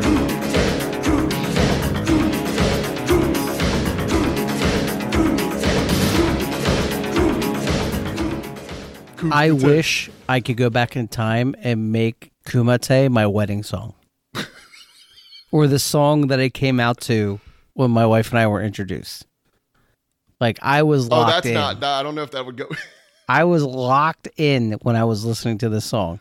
[9.32, 13.94] I wish I could go back in time and make Kumite my wedding song.
[15.52, 17.39] or the song that I came out to
[17.74, 19.26] when my wife and I were introduced.
[20.39, 21.54] Like I was oh, locked Oh, that's in.
[21.54, 21.84] not.
[21.84, 22.68] I don't know if that would go.
[23.30, 26.20] I was locked in when I was listening to this song.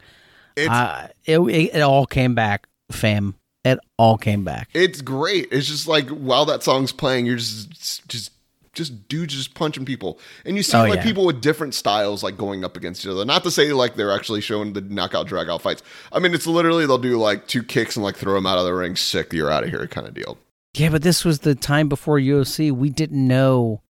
[0.56, 3.34] It's Uh, it, it it all came back, fam.
[3.64, 4.68] It all came back.
[4.74, 5.48] it's great.
[5.50, 8.32] It's just like while that song's playing, you're just just
[8.74, 11.02] just dudes just punching people, and you see Oh, like yeah.
[11.02, 13.24] people with different styles like going up against each other.
[13.24, 15.82] Not to say like they're actually showing the knockout drag out fights.
[16.12, 18.64] I mean, it's literally they'll do like two kicks and like throw them out of
[18.64, 18.94] the ring.
[18.96, 20.38] Sick, you're out of here, kind of deal.
[20.74, 22.70] Yeah, but this was the time before UFC.
[22.70, 23.82] We didn't know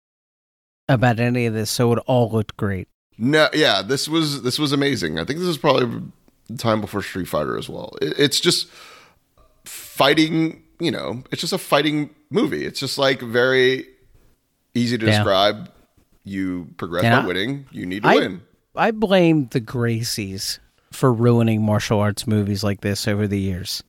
[0.88, 2.88] about any of this, so it all looked great.
[3.18, 5.18] No, yeah, this was this was amazing.
[5.18, 6.02] I think this is probably
[6.57, 7.94] time before Street Fighter as well.
[8.00, 8.68] It, it's just
[9.64, 10.62] fighting.
[10.81, 12.64] You know, it's just a fighting movie.
[12.64, 13.87] It's just like very
[14.74, 15.12] easy to Yeah.
[15.12, 15.70] describe.
[16.24, 17.66] You progress And by I- winning.
[17.72, 18.42] You need to I win.
[18.76, 20.59] I blame the Gracies
[20.92, 23.83] for ruining martial arts movies like this over the years.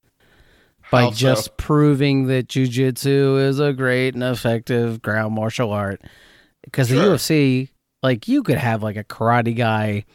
[0.89, 1.15] By How so?
[1.17, 6.01] just proving that jujitsu is a great and effective ground martial art.
[6.63, 6.97] Because Sure.
[6.97, 7.69] the UFC,
[8.03, 10.05] like you could have like a karate guy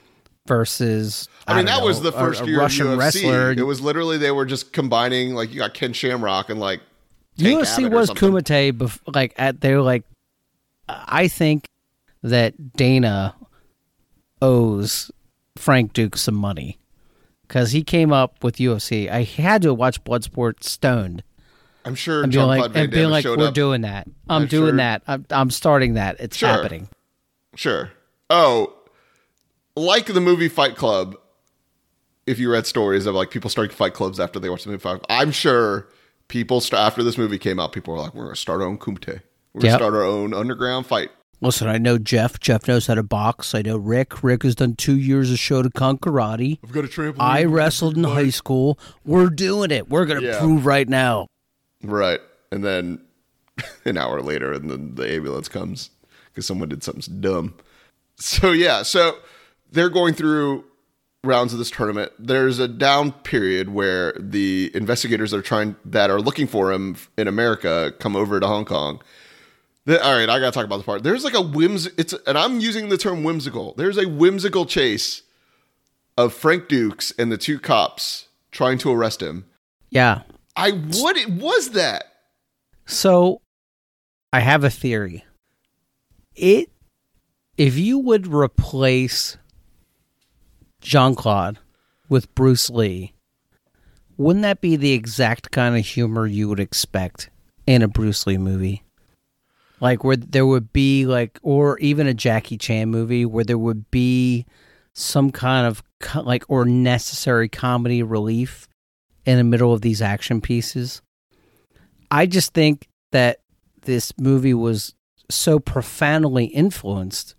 [0.47, 3.01] versus I mean, don't that was the first a year Russian of UFC.
[3.01, 3.53] wrestler.
[3.53, 6.81] It was literally they were just combining like you got Ken Shamrock and like
[7.39, 8.11] Tank UFC Abbott was.
[8.11, 10.05] Kumite, bef- like at they were like,
[10.89, 11.67] I think
[12.23, 13.35] that Dana
[14.43, 15.11] owes
[15.57, 16.79] Frank Duke some money
[17.47, 19.11] because he came up with UFC.
[19.11, 21.23] I had to watch Bloodsport stoned
[21.85, 23.55] I'm sure and John being like, and being like, we're up.
[23.55, 24.07] doing that.
[24.29, 25.03] I'm, I'm doing sure- that.
[25.07, 26.17] I'm, I'm starting that.
[26.19, 26.49] It's Sure.
[26.49, 26.89] happening.
[27.57, 27.91] Sure.
[28.31, 28.73] Oh,
[29.77, 31.17] like the movie Fight Club.
[32.27, 34.81] If you read stories of like people starting fight clubs after they watched the movie
[34.81, 35.89] Fight, Club, I'm sure
[36.29, 38.79] people st- after this movie came out, people were like, "We're gonna start our own
[38.79, 39.21] kumite.
[39.53, 39.79] We're gonna Yep.
[39.79, 41.11] start our own underground fight."
[41.43, 42.41] Listen, I know Jeff.
[42.41, 43.55] Jeff knows how to box.
[43.55, 44.23] I know Rick.
[44.23, 46.59] Rick has done two years of Shotokan karate.
[46.65, 47.17] I've got a trampoline.
[47.21, 48.79] I wrestled in high school.
[49.05, 49.91] We're doing it.
[49.91, 50.39] We're gonna Yeah.
[50.39, 51.27] prove right now.
[51.83, 52.21] Right.
[52.51, 53.01] And then
[53.85, 55.91] an hour later, and then the ambulance comes
[56.35, 57.55] because someone did something dumb.
[58.17, 58.83] So, yeah.
[58.83, 59.19] So
[59.71, 60.65] they're going through
[61.23, 62.13] rounds of this tournament.
[62.19, 66.97] There's a down period where the investigators that are trying, that are looking for him
[67.17, 69.01] in America come over to Hong Kong.
[69.87, 71.03] All right, I got to talk about the part.
[71.03, 73.75] There's like a whims, it's, and I'm using the term whimsical.
[73.77, 75.23] There's a whimsical chase
[76.17, 79.45] of Frank Dukes and the two cops trying to arrest him.
[79.91, 80.23] Yeah.
[80.57, 82.05] I, what it was that?
[82.87, 83.41] So
[84.33, 85.24] I have a theory.
[86.35, 86.71] It
[87.57, 89.37] if you would replace
[90.81, 91.59] Jean Claude
[92.09, 93.15] with Bruce Lee,
[94.17, 97.31] wouldn't that be the exact kind of humor you would expect
[97.67, 98.83] in a Bruce Lee movie?
[99.81, 103.91] Like where there would be like or even a Jackie Chan movie where there would
[103.91, 104.47] be
[104.95, 108.69] some kind of co- like or necessary comedy relief
[109.27, 111.03] in the middle of these action pieces.
[112.11, 113.41] I just think that
[113.83, 114.95] this movie was
[115.31, 117.35] so profoundly influenced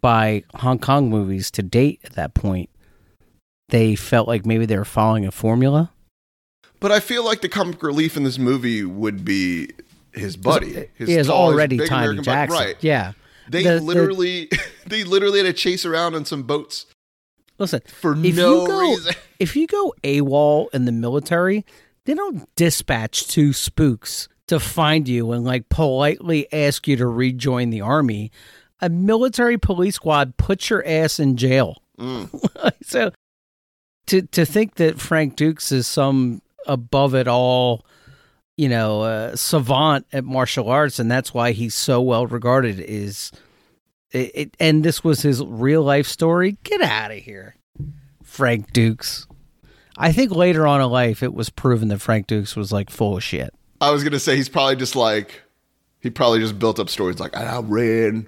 [0.00, 2.70] by Hong Kong movies to date at that point.
[3.70, 5.92] They felt like maybe they were following a formula.
[6.80, 9.70] But I feel like the comic relief in this movie would be
[10.12, 10.88] his buddy.
[10.94, 12.24] His He is tall, already Tommy American buddy.
[12.24, 12.58] Jackson.
[12.58, 12.76] Right.
[12.80, 13.12] Yeah.
[13.48, 14.50] They The- the- literally
[14.86, 16.86] they literally had to chase around on some boats
[17.58, 19.14] Listen, for if no you go reason.
[19.40, 21.66] if you go AWOL in the military,
[22.04, 27.70] they don't dispatch two spooks to find you and like politely ask you to rejoin
[27.70, 28.30] the army.
[28.80, 31.82] A military police squad puts your ass in jail.
[31.98, 32.72] Mm.
[32.82, 33.10] so
[34.06, 37.84] to to think that Frank Dukes is some above it all,
[38.56, 43.32] you know, uh, savant at martial arts, and that's why he's so well regarded is
[44.10, 44.56] it, it.
[44.58, 46.56] And this was his real life story.
[46.64, 47.56] Get out of here,
[48.22, 49.26] Frank Dukes.
[49.96, 53.16] I think later on in life, it was proven that Frank Dukes was like full
[53.16, 53.52] of shit.
[53.80, 55.42] I was gonna say he's probably just like
[56.00, 58.26] he probably just built up stories like I ran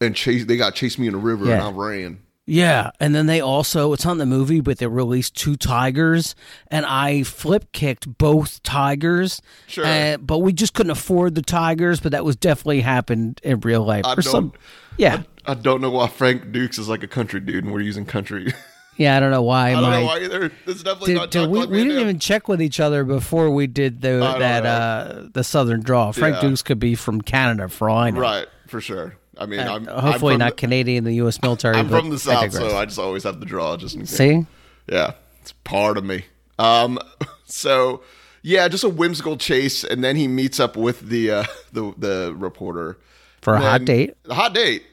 [0.00, 2.22] and chased they got chased me in the river and I ran.
[2.44, 6.34] Yeah, and then they also it's on the movie, but they released two tigers,
[6.68, 9.40] and I flip kicked both tigers.
[9.68, 9.86] Sure.
[9.86, 13.84] uh, but we just couldn't afford the tigers, but that was definitely happened in real
[13.84, 14.04] life.
[14.04, 14.52] I or some,
[14.96, 18.06] yeah, I don't know why Frank Dukes is like a country dude and we're using
[18.06, 18.52] country.
[18.96, 19.16] yeah.
[19.16, 19.70] I don't know why.
[19.70, 20.52] I don't my, know why either.
[20.66, 23.50] It's definitely did- not did we, Claude we didn't even check with each other before
[23.50, 26.12] we did the that uh the Southern Draw.
[26.12, 26.48] Frank Yeah.
[26.48, 28.20] Dukes could be from Canada for all I know.
[28.20, 29.16] Right, for sure.
[29.38, 31.40] I mean, Uh, I'm hopefully I'm not the- Canadian, the U.S.
[31.42, 31.76] military.
[31.76, 32.70] I'm from the south, digress.
[32.70, 34.10] so I just always have to draw just in case.
[34.10, 34.46] see.
[34.90, 36.24] Yeah, it's part of me.
[36.58, 36.98] Um,
[37.46, 38.02] so
[38.42, 42.34] yeah, just a whimsical chase, and then he meets up with the uh, the the
[42.36, 42.98] reporter
[43.40, 44.14] For a hot date?
[44.28, 44.84] A hot date,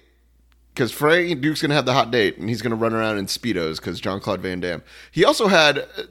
[0.80, 3.76] because Frank Duke's gonna have the hot date, and he's gonna run around in speedos
[3.76, 4.82] because John Claude Van Damme.
[5.12, 6.04] He also had, uh,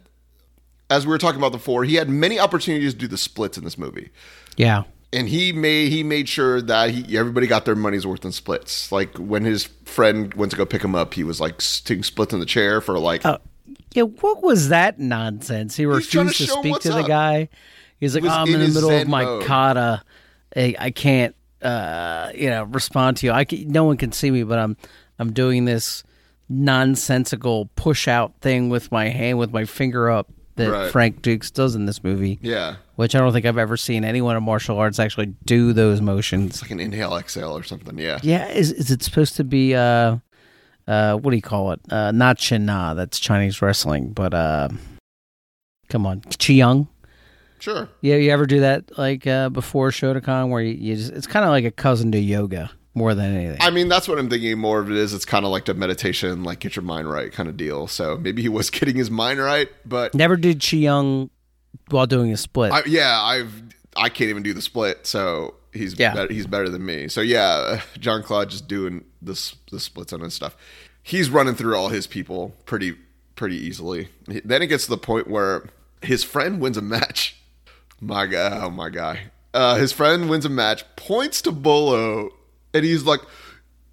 [0.91, 3.65] as we were talking about before, he had many opportunities to do the splits in
[3.65, 4.11] this movie.
[4.59, 4.83] Yeah.
[5.11, 8.93] and he made he made sure that he everybody got their money's worth in splits.
[8.93, 12.35] Like when his friend went to go pick him up, he was like taking splits
[12.35, 13.39] in the chair for like Oh,
[13.95, 15.77] yeah, what was that nonsense?
[15.77, 17.49] He trying to refused to, speak to the guy.
[17.99, 19.45] He's like, "Oh, I'm in in the middle of my mode.
[19.47, 20.03] kata.
[20.55, 23.33] I, I can't, uh, you know, respond to you.
[23.33, 24.77] I can, no one can see me, but I'm
[25.19, 26.05] I'm doing this
[26.49, 30.91] nonsensical push out thing with my hand with my finger up that Right.
[30.91, 34.37] Frank Dukes does in this movie, yeah, which I don't think I've ever seen anyone
[34.37, 36.51] in martial arts actually do those motions.
[36.51, 37.97] it's like an inhale exhale or something.
[37.99, 40.17] Yeah, Yeah, is is it supposed to be uh
[40.89, 41.81] uh what do you call it?
[41.91, 44.69] Uh not Chin Na, that's Chinese wrestling, but uh
[45.89, 46.89] come on, Qigong.
[47.61, 47.89] Sure.
[48.01, 51.45] Yeah, you ever do that like uh before Shotokan where you, you just it's kind
[51.45, 53.59] of like a cousin to yoga more than anything.
[53.61, 54.59] I mean, that's what I'm thinking.
[54.59, 55.13] More of it is.
[55.15, 57.87] It's kind of like the meditation, like get your mind right kind of deal.
[57.87, 61.31] So maybe he was getting his mind right, but Never did Qigong
[61.91, 62.73] while doing a split.
[62.73, 63.63] I, yeah, I've
[63.97, 66.15] I can't even do the split, so he's Yeah.
[66.15, 67.09] better, he's better than me.
[67.09, 70.57] So yeah, John Claude just doing this the splits on his stuff.
[71.03, 72.97] he's running through all his people pretty
[73.37, 74.09] pretty easily.
[74.27, 75.69] Then it gets to the point where
[76.03, 77.38] his friend wins a match.
[78.01, 79.21] My guy, oh my guy.
[79.55, 82.31] Uh, his friend wins a match, points to Bolo,
[82.75, 83.21] and he's like,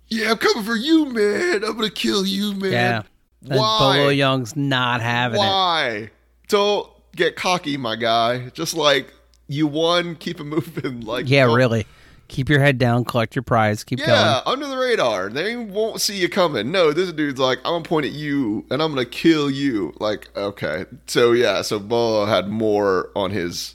[0.09, 1.63] "Yeah, I'm coming for you, man.
[1.63, 3.01] I'm gonna kill you, man." Yeah.
[3.49, 3.79] And Why?
[3.97, 5.43] Bolo Yeung's not having it.
[5.43, 6.09] Why?
[6.47, 8.49] Don't get cocky, my guy.
[8.49, 9.13] Just like
[9.47, 11.01] you won, keep it moving.
[11.05, 11.85] Like Yeah, don't- really.
[12.27, 14.55] Keep your head down, collect your prize, keep Yeah, going.
[14.55, 15.29] under the radar.
[15.29, 16.71] They won't see you coming.
[16.71, 19.93] No, this dude's like, I'm gonna point at you and I'm gonna kill you.
[19.99, 20.85] Like, okay.
[21.05, 23.74] So yeah, so Bolo had more on his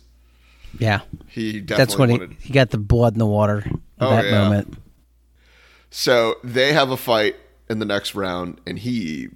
[0.78, 1.00] Yeah.
[1.28, 4.10] he definitely That's when he, wanted he got the blood in the water at Oh,
[4.10, 4.30] that yeah.
[4.42, 4.76] moment.
[5.90, 7.36] So they have a fight
[7.68, 9.28] in the next round and he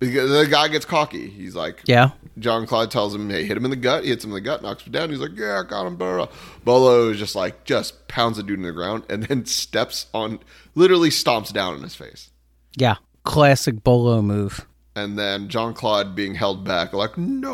[0.00, 1.28] the guy gets cocky.
[1.30, 2.10] He's like Yeah.
[2.38, 4.40] Jean Claude tells him, "Hey, hit him in the gut." He hits him in the
[4.40, 5.10] gut, knocks him down.
[5.10, 6.28] He's like, "Yeah, I got him." Blah, blah.
[6.64, 10.40] Bolo is just like just pounds the dude in the ground and then steps on,
[10.74, 12.30] literally stomps down in his face.
[12.76, 12.96] Yeah.
[13.24, 14.66] Classic Bolo move.
[14.96, 17.52] And then Jean Claude being held back, like no,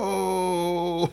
[1.03, 1.11] on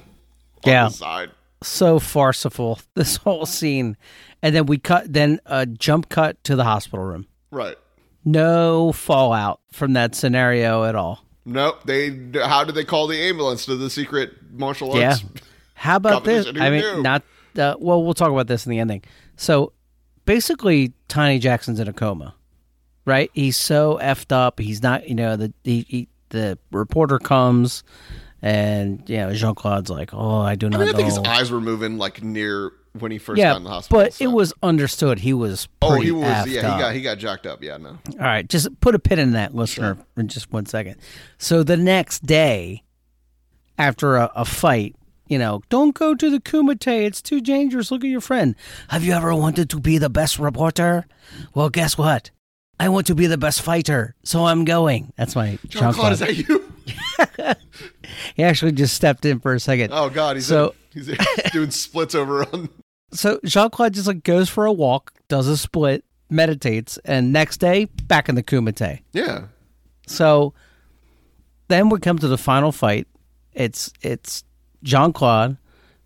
[0.64, 0.86] Yeah.
[0.86, 1.32] the side.
[1.64, 3.98] So farcical, this whole scene.
[4.42, 7.28] And then we cut, then a jump cut to the hospital room.
[7.52, 7.78] Right.
[8.24, 11.24] No fallout from that scenario at all.
[11.46, 11.84] Nope.
[11.86, 12.10] They.
[12.44, 15.42] How did they call the ambulance to the secret martial arts Yeah.
[15.76, 16.48] How about this?
[16.48, 17.04] I mean, knew?
[17.04, 17.22] not.
[17.58, 19.04] Uh, well, we'll talk about this in the ending.
[19.38, 19.74] So,
[20.26, 22.34] basically, Tiny Jackson's in a coma,
[23.06, 23.30] right?
[23.34, 24.60] He's so effed up.
[24.60, 25.08] He's not.
[25.08, 27.84] You know, the he, he, the reporter comes,
[28.46, 31.10] and you know Jean Claude's like, "Oh, I do I not mean, I know." think
[31.10, 34.04] his eyes were moving like near when he first yeah, got in the hospital.
[34.04, 35.68] but so- it was understood he was.
[35.82, 36.48] Oh, he was.
[36.48, 36.76] Yeah, up.
[36.76, 37.64] he got he got jacked up.
[37.64, 37.90] Yeah, no.
[37.90, 40.98] All right, just put a pin in that, listener, in just one second.
[41.40, 42.84] So the next day,
[43.80, 44.96] after a, a fight,
[45.28, 46.88] you know, don't go to the Kumite.
[47.08, 47.90] It's too dangerous.
[47.90, 48.56] Look at your friend.
[48.90, 51.08] Have you ever wanted to be the best reporter?
[51.56, 52.30] Well, guess what?
[52.80, 55.14] I want to be the best fighter, so I'm going.
[55.18, 56.72] That's my Jean Claude, is that you?
[58.36, 59.92] He actually just stepped in for a second.
[59.94, 61.18] Oh God, he's So- in- he's
[61.52, 62.70] doing splits over on.
[63.14, 67.58] So Jean Claude just like goes for a walk, does a split, meditates, and next
[67.58, 69.00] day back in the Kumite.
[69.14, 69.46] Yeah,
[70.06, 70.54] So
[71.70, 73.08] then we come to the final fight.
[73.54, 74.44] It's it's
[74.84, 75.58] Jean Claude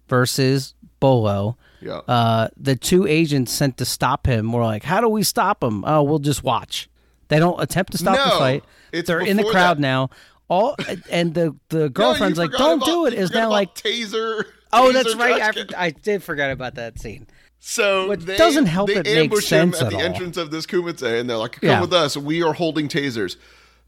[0.07, 1.57] versus Bolo.
[1.81, 2.01] yeah.
[2.07, 5.83] Uh, the two agents sent to stop him were like, "How do we stop him?
[5.85, 6.89] Oh, we'll just watch."
[7.29, 8.63] They don't attempt to stop the fight.
[8.91, 9.81] it's They're in the crowd that.
[9.81, 10.09] now.
[10.49, 10.75] All
[11.09, 14.43] and the the girlfriend's No, like, "Don't do it." Is now like, taser.
[14.73, 15.41] "Oh, taser that's right."
[15.77, 15.85] I.
[15.87, 17.27] I did forget about that scene.
[17.61, 20.01] So Which they, doesn't help they it ambush sense him at at the all.
[20.13, 21.81] entrance of this kumite, and they're like, "Come Yeah.
[21.81, 22.17] with us.
[22.17, 23.35] We are holding tasers."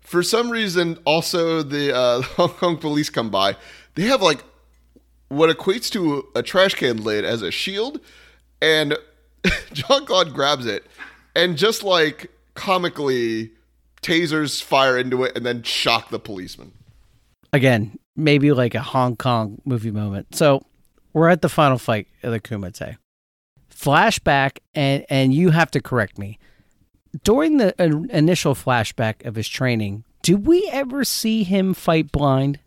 [0.01, 3.55] For some reason, also the uh, Hong Kong police come by.
[3.95, 4.43] They have like
[5.29, 8.01] what equates to a trash can lid as a shield,
[8.61, 8.97] and
[9.73, 10.85] Jean Claude grabs it,
[11.35, 13.51] and just like comically,
[14.01, 16.71] tasers fire into it and then shock the policeman.
[17.53, 20.35] Again, maybe like a Hong Kong movie moment.
[20.35, 20.65] So
[21.13, 22.97] we're at the final fight of the Kumite.
[23.73, 26.37] Flashback, and and you have to correct me.
[27.23, 32.59] During the uh, initial flashback of his training, did we ever see him fight blind?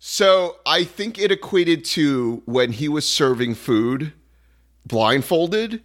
[0.00, 4.12] So I think it equated to when he was serving food
[4.84, 5.82] blindfolded,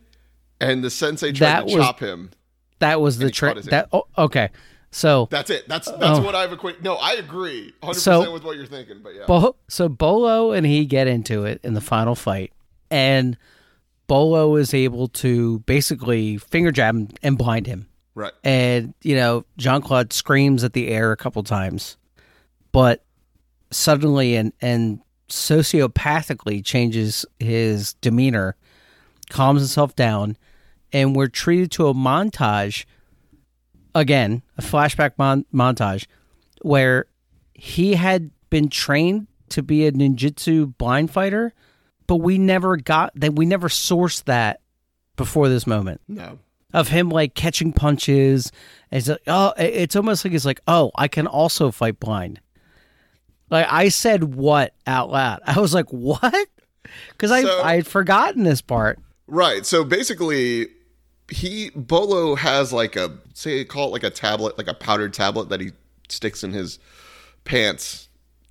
[0.60, 2.32] and the sensei tried That to was- chop him.
[2.80, 3.62] That was the trick.
[3.64, 4.50] That oh, okay.
[4.96, 5.68] So That's it.
[5.68, 6.22] That's that's Oh.
[6.22, 6.84] what I've equated.
[6.84, 9.00] No, I agree, hundred So- percent with what you're thinking.
[9.04, 12.54] But yeah, Bo- so Bolo and he get into it in the final fight,
[12.92, 13.36] and
[14.06, 17.88] Bolo is able to basically finger jab him and blind him.
[18.16, 18.34] right.
[18.44, 21.98] and you know Jean Claude screams at the air a couple times,
[22.72, 23.04] but
[23.72, 28.56] suddenly and and sociopathically changes his demeanor,
[29.30, 30.38] calms himself down,
[30.92, 32.86] and we're treated to a montage.
[33.96, 36.08] Again, a flashback mon- montage
[36.62, 37.06] where
[37.54, 41.54] he had been trained to be a ninjutsu blind fighter,
[42.08, 43.36] but we never got that.
[43.36, 44.62] We never sourced that
[45.16, 46.40] before this moment No,
[46.74, 48.52] of him like catching punches.
[48.92, 52.40] It's like, oh, it's almost like he's like, oh, I can also fight blind.
[53.52, 55.42] Like I said, what out loud?
[55.46, 56.48] I was like, what?
[57.12, 58.98] Because I So- I had forgotten this part.
[59.28, 59.66] right.
[59.66, 60.68] So basically,
[61.34, 65.50] he Bolo has like a say call it like a tablet, like a powdered tablet
[65.50, 65.72] that he
[66.08, 66.80] sticks in his
[67.44, 68.08] pants.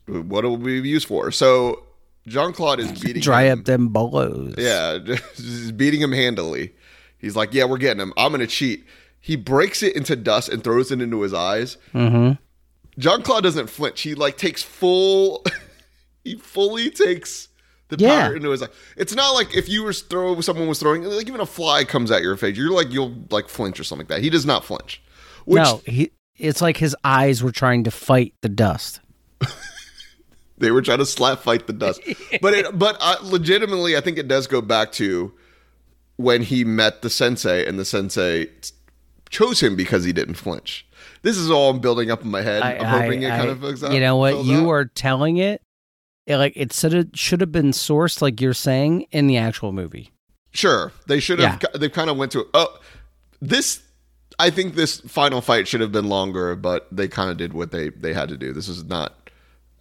[0.07, 1.31] What it will be used for?
[1.31, 1.85] So
[2.27, 3.61] Jean Claude is beating Dry him.
[3.61, 4.55] up them bolos.
[4.59, 4.99] Yeah,
[5.37, 6.75] just beating him handily.
[7.19, 8.13] He's like, "Yeah, we're getting him.
[8.17, 8.85] I'm gonna cheat."
[9.21, 11.77] He breaks it into dust and throws it into his eyes.
[11.95, 12.33] Mm-hmm.
[12.99, 14.01] Jean Claude doesn't flinch.
[14.01, 15.45] He like takes full.
[16.25, 17.49] he fully takes
[17.93, 18.23] the Yeah.
[18.23, 18.69] powder into his eye.
[18.97, 22.11] It's not like if you were throw someone was throwing like even a fly comes
[22.11, 24.23] at your face, you're like you'll like flinch or something like that.
[24.23, 25.03] He does not flinch.
[25.45, 29.01] Which no, he it's like his eyes were trying to fight the dust.
[30.63, 32.01] They were trying to slap fight the dust,
[32.41, 35.33] but it, but uh, legitimately, I think it does go back to
[36.17, 38.47] when he met the sensei, and the sensei
[39.29, 40.87] chose him because he didn't flinch.
[41.23, 42.63] This is all I'm building up in my head.
[42.63, 44.45] I, am hoping I, it kind I, of You know what?
[44.45, 44.71] You out.
[44.71, 45.63] are telling it,
[46.27, 49.73] it like it should have should have been sourced like you're saying in the actual
[49.73, 50.13] movie.
[50.53, 51.63] Sure, they should have.
[51.63, 51.79] Yeah.
[51.79, 52.79] They kind of went to oh,
[53.41, 53.83] this.
[54.39, 57.71] I think this final fight should have been longer, but they kind of did what
[57.71, 58.53] they they had to do.
[58.53, 59.31] This is not.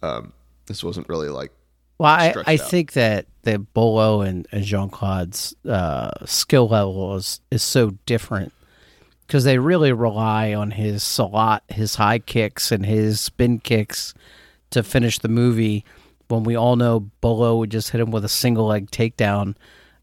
[0.02, 0.32] Um,
[0.66, 1.52] this wasn't really like.
[1.98, 7.40] Well, I, I think that that Bolo and, and Jean Claude's uh, skill level is,
[7.50, 8.52] is so different
[9.26, 14.14] because they really rely on his salot, his high kicks, and his spin kicks
[14.70, 15.84] to finish the movie.
[16.32, 19.54] When we all know Bolo would just hit him with a single leg takedown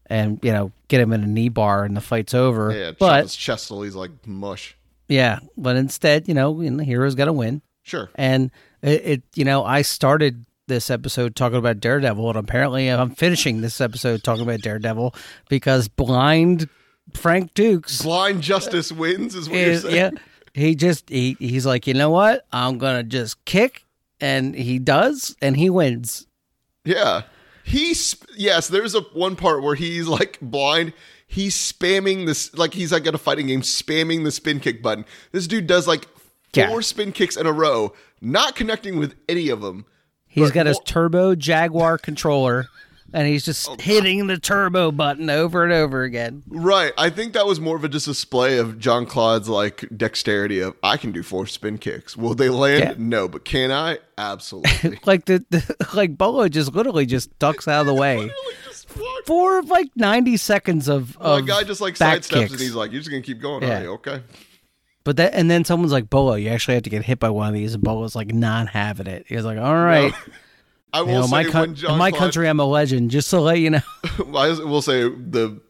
[0.06, 2.72] and you know get him in a knee bar and the fight's over.
[2.72, 4.76] Yeah, but his chest till he's like mush.
[5.08, 7.62] Yeah, but instead, you know, the hero's got to win.
[7.82, 8.08] Sure.
[8.14, 13.10] And it, it, you know, I started this episode talking about Daredevil, and apparently I'm
[13.10, 15.14] finishing this episode talking about Daredevil
[15.48, 16.68] because blind
[17.14, 20.12] Frank Dux, blind justice wins, is what is, you're saying.
[20.14, 20.20] Yeah,
[20.54, 22.46] he just he he's like, you know what?
[22.52, 23.84] I'm gonna just kick,
[24.20, 26.26] and he does, and he wins.
[26.84, 27.22] Yeah,
[27.64, 28.68] he's yes.
[28.68, 30.92] There's a one part where he's like blind.
[31.26, 35.04] He's spamming this like he's like at a fighting game, spamming the spin kick button.
[35.32, 36.06] This dude does like
[36.52, 36.80] four yeah.
[36.80, 39.86] spin kicks in a row, not connecting with any of them.
[40.26, 42.66] He's got his turbo Jaguar controller
[43.12, 46.42] and he's just oh, hitting the turbo button over and over again.
[46.48, 46.92] Right.
[46.96, 50.76] I think that was more of a just display of Jean Claude's like dexterity of
[50.82, 52.16] I can do four spin kicks.
[52.16, 52.80] Will they land?
[52.80, 52.94] Yeah.
[52.98, 53.98] No, but can I?
[54.18, 54.98] Absolutely.
[55.04, 58.30] like the, the, like Bolo just literally just ducks out of the way.
[59.26, 63.00] For like ninety seconds of, of a guy just like sidesteps and he's like, "You're
[63.00, 63.82] just gonna keep going, yeah.
[63.86, 64.20] Okay."
[65.04, 67.48] But that, and then someone's like, Bolo, you actually have to get hit by one
[67.48, 67.74] of these.
[67.74, 69.24] And Bolo's like, not having it.
[69.28, 70.12] He's like, all right.
[70.12, 70.34] No.
[70.92, 73.10] I will you know, say, my, in my country, I'm a legend.
[73.10, 73.80] Just to let you know.
[74.18, 75.60] I will say the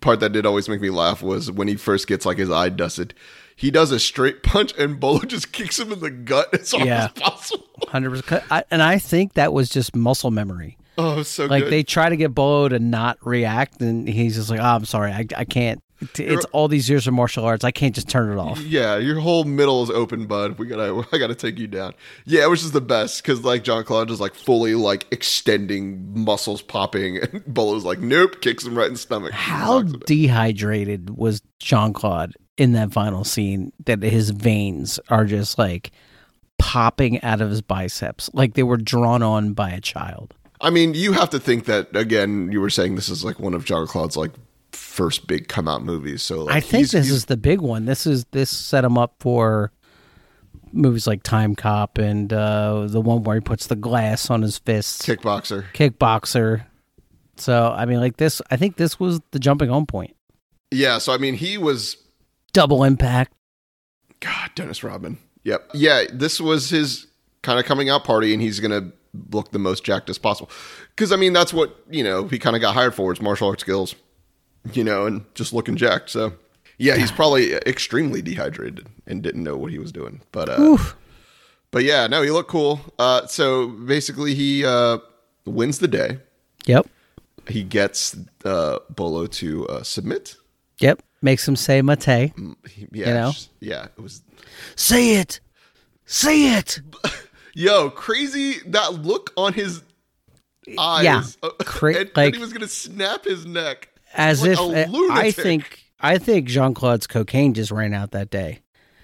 [0.00, 2.68] part that did always make me laugh was when he first gets like his eye
[2.68, 3.14] dusted.
[3.56, 6.86] He does a straight punch, and Bolo just kicks him in the gut as hard
[6.86, 7.04] yeah.
[7.14, 7.64] as possible.
[7.88, 8.44] Hundred percent.
[8.70, 10.76] And I think that was just muscle memory.
[10.96, 11.72] Oh, so like good.
[11.72, 15.12] they try to get Bolo to not react, and he's just like, "Oh, I'm sorry,
[15.12, 15.82] I, I can't
[16.16, 17.64] it's all these years of martial arts.
[17.64, 18.60] I can't just turn it off.
[18.60, 20.58] Yeah, your whole middle is open, bud.
[20.58, 21.94] We gotta, I gotta take you down.
[22.24, 26.62] Yeah, which is the best because like Jean Claude is like fully like extending muscles
[26.62, 29.32] popping, and Bolo's like, nope, kicks him right in the stomach.
[29.32, 35.90] How dehydrated was Jean Claude in that final scene that his veins are just like
[36.58, 40.34] popping out of his biceps, like they were drawn on by a child.
[40.60, 42.50] I mean, you have to think that again.
[42.50, 44.30] You were saying this is like one of Jean Claude's like
[44.74, 46.22] first big come out movies.
[46.22, 47.84] So like, I think this is the big one.
[47.86, 49.72] This is this set him up for
[50.72, 54.58] movies like Time Cop and uh, the one where he puts the glass on his
[54.58, 55.02] fists.
[55.06, 55.64] Kickboxer.
[55.72, 56.66] Kickboxer.
[57.36, 58.42] So I mean, like this.
[58.50, 60.14] I think this was the jumping on point.
[60.70, 60.98] Yeah.
[60.98, 61.96] So I mean, he was
[62.52, 63.32] double impact.
[64.20, 65.18] God, Dennis Rodman.
[65.44, 65.70] Yep.
[65.74, 66.04] Yeah.
[66.12, 67.06] This was his
[67.42, 68.92] kind of coming out party, and he's gonna
[69.32, 70.50] look the most jacked as possible.
[70.90, 73.12] Because I mean, that's what you know he kind of got hired for.
[73.12, 73.94] His martial arts skills
[74.72, 76.10] you know, and just looking jacked.
[76.10, 76.32] So,
[76.78, 80.22] yeah, he's probably extremely dehydrated and didn't know what he was doing.
[80.32, 80.78] But, uh,
[81.70, 82.80] but yeah, no, he looked cool.
[82.98, 84.98] Uh, so basically, he uh,
[85.44, 86.18] wins the day.
[86.66, 86.88] Yep.
[87.48, 90.36] He gets uh, Bolo to uh, submit.
[90.78, 91.02] Yep.
[91.20, 91.98] Makes him say Mate.
[92.36, 92.56] Mm,
[92.92, 93.08] yeah.
[93.08, 93.32] You know?
[93.60, 93.86] Yeah.
[93.96, 94.22] It was.
[94.76, 95.40] Say it.
[96.06, 96.80] Say it.
[97.54, 99.82] Yo, crazy that look on his
[100.78, 101.04] eyes.
[101.04, 101.22] Yeah.
[101.64, 105.12] Cra- and, like, and he was going to snap his neck as like if uh,
[105.12, 108.60] I think I think Jean Claude's cocaine just ran out that day.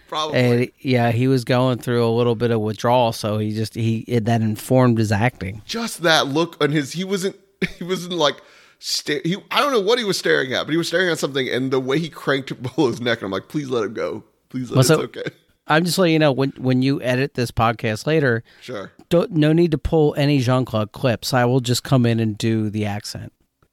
[0.09, 0.39] Probably.
[0.39, 3.99] And yeah, he was going through a little bit of withdrawal, so he just he
[4.09, 5.63] it, that informed his acting.
[5.67, 7.37] Just that look on his he wasn't
[7.79, 8.37] he wasn't like
[8.81, 11.19] sta- he I don't know what he was staring at, but he was staring at
[11.19, 14.25] something and the way he cranked Bolo's neck and I'm like, "Please let him go.
[14.49, 15.31] Please let well, so, okay."
[15.69, 18.43] I'm just letting you know when when you edit this podcast later.
[18.61, 18.91] Sure.
[19.31, 21.33] no need to pull any Jean Claude clips.
[21.33, 23.33] I will just come in and do the accent.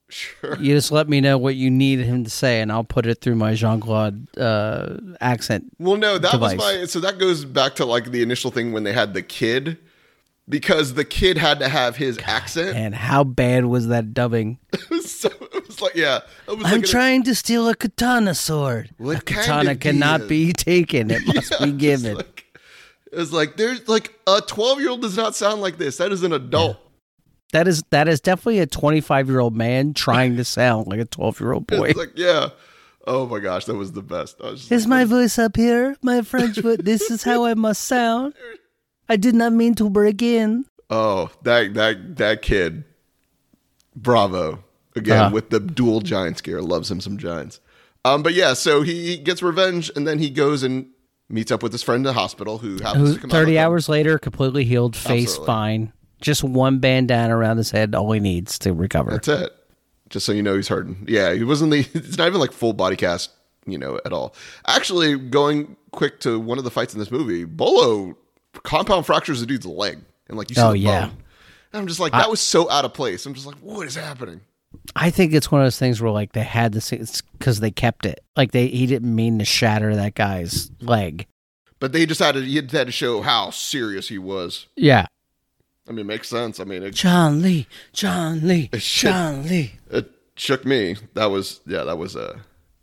[0.09, 0.55] Sure.
[0.57, 3.19] You just let me know what you need him to say, and I'll put it
[3.19, 5.73] through my Jean Claude uh, accent.
[5.79, 6.57] Well, no, that device.
[6.57, 6.85] was my.
[6.85, 9.77] So that goes back to like the initial thing when they had the kid,
[10.47, 12.77] because the kid had to have his God, accent.
[12.77, 14.59] And how bad was that dubbing?
[14.73, 16.21] it, was so, it was like, yeah.
[16.47, 18.91] Was I'm like trying to steal a katana sword.
[18.97, 22.15] What a katana cannot be taken; it must yeah, be given.
[22.15, 22.45] Like,
[23.11, 25.97] it was like there's like a 12 year old does not sound like this.
[25.97, 26.77] That is an adult.
[26.77, 26.86] Yeah.
[27.53, 31.05] That is that is definitely a 25 year old man trying to sound like a
[31.05, 31.89] 12 year old boy.
[31.89, 32.49] It's like yeah,
[33.05, 34.39] Oh my gosh, that was the best.
[34.41, 35.95] Was Is like, my voice up here?
[36.01, 36.77] My French voice.
[36.83, 38.33] This is how I must sound.
[39.07, 40.65] I did not mean to break in.
[40.89, 42.83] oh, that that that kid.
[43.95, 44.63] Bravo.
[44.95, 45.29] Again, Uh-huh.
[45.33, 46.61] with the dual giant scare.
[46.61, 47.59] Loves him some giants.
[48.03, 50.87] Um, but yeah, so he gets revenge and then he goes and
[51.29, 53.45] meets up with his friend in the hospital who happens Who, to come out 30
[53.51, 53.63] with him.
[53.65, 55.45] hours later, completely healed, face Absolutely.
[55.45, 55.93] fine.
[56.22, 59.11] Just one bandana around his head, all he needs to recover.
[59.11, 59.51] That's it.
[60.09, 61.05] Just so you know he's hurting.
[61.07, 63.30] Yeah, he wasn't the it's not even like full body cast,
[63.65, 64.34] you know, at all.
[64.68, 68.18] Actually, going quick to one of the fights in this movie, Bolo
[68.63, 69.99] compound fractures the dude's leg.
[70.30, 71.01] And like you see Oh, the yeah.
[71.07, 71.18] bone.
[71.74, 73.26] And I'm just like, that was so out of place.
[73.26, 74.41] I'm just like, what is happening?
[74.95, 76.91] I think it's one of those things where like they had this
[77.38, 78.24] because they kept it.
[78.36, 81.26] Like they he didn't mean to shatter that guy's leg.
[81.80, 84.65] But they decided he had to show how serious he was.
[84.76, 85.05] Yeah.
[85.88, 86.59] I mean, it makes sense.
[86.59, 89.11] I mean, it, John Lee, John Lee, shit.
[89.11, 89.73] John Lee.
[89.89, 90.95] it shook me.
[91.13, 92.38] That was yeah, that was uh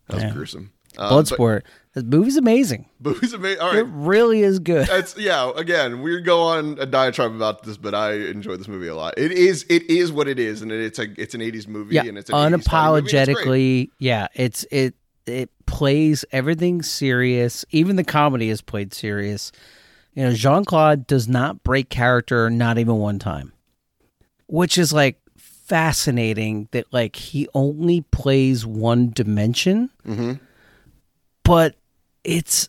[0.08, 0.30] that was Yeah.
[0.32, 0.70] gruesome.
[0.96, 1.62] Uh, Bloodsport.
[1.94, 2.86] The movie's amazing.
[3.20, 3.60] He's amazing.
[3.60, 4.88] All It really is good.
[4.90, 5.50] It's yeah.
[5.56, 9.14] Again, we go on a diatribe about this, but I enjoy this movie a lot.
[9.16, 12.02] It is it is what it is, and it's a it's an '80s movie, Yeah,
[12.04, 13.90] and it's an 80s movie, and it's unapologetically.
[13.98, 14.94] Yeah, it's it
[15.26, 17.64] it plays everything serious.
[17.70, 19.52] Even the comedy is played serious.
[20.14, 23.52] You know, Jean Claude does not break character, not even one time,
[24.46, 26.68] which is like fascinating.
[26.72, 30.38] That like he only plays one dimension, Mhm.
[31.42, 31.74] but
[32.22, 32.68] it's